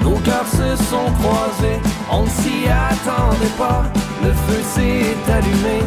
Nos 0.06 0.20
cœurs 0.20 0.46
se 0.46 0.76
sont 0.84 1.10
croisés, 1.20 1.80
on 2.12 2.22
ne 2.22 2.28
s'y 2.28 2.68
attendait 2.68 3.56
pas. 3.58 3.82
Le 4.22 4.30
feu 4.30 4.62
s'est 4.74 5.32
allumé, 5.36 5.80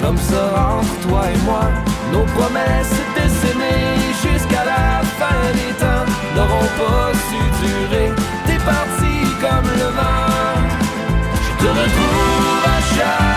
comme 0.00 0.16
ça 0.16 0.44
entre 0.78 1.06
toi 1.06 1.24
et 1.30 1.38
moi. 1.44 1.64
Nos 2.10 2.24
promesses 2.36 2.96
s'aimer 3.40 3.98
jusqu'à 4.24 4.64
la 4.64 5.02
fin 5.18 5.42
des 5.58 5.74
temps 5.82 6.06
n'auront 6.34 6.70
pas 6.80 7.12
su 7.28 7.40
durer. 7.60 8.12
T'es 8.46 8.60
parti 8.64 9.14
comme 9.42 9.68
le 9.82 9.88
vent. 9.98 10.56
Je 11.44 11.64
te 11.64 11.68
retrouve 11.68 12.64
à 12.64 12.78
chaque 12.94 13.35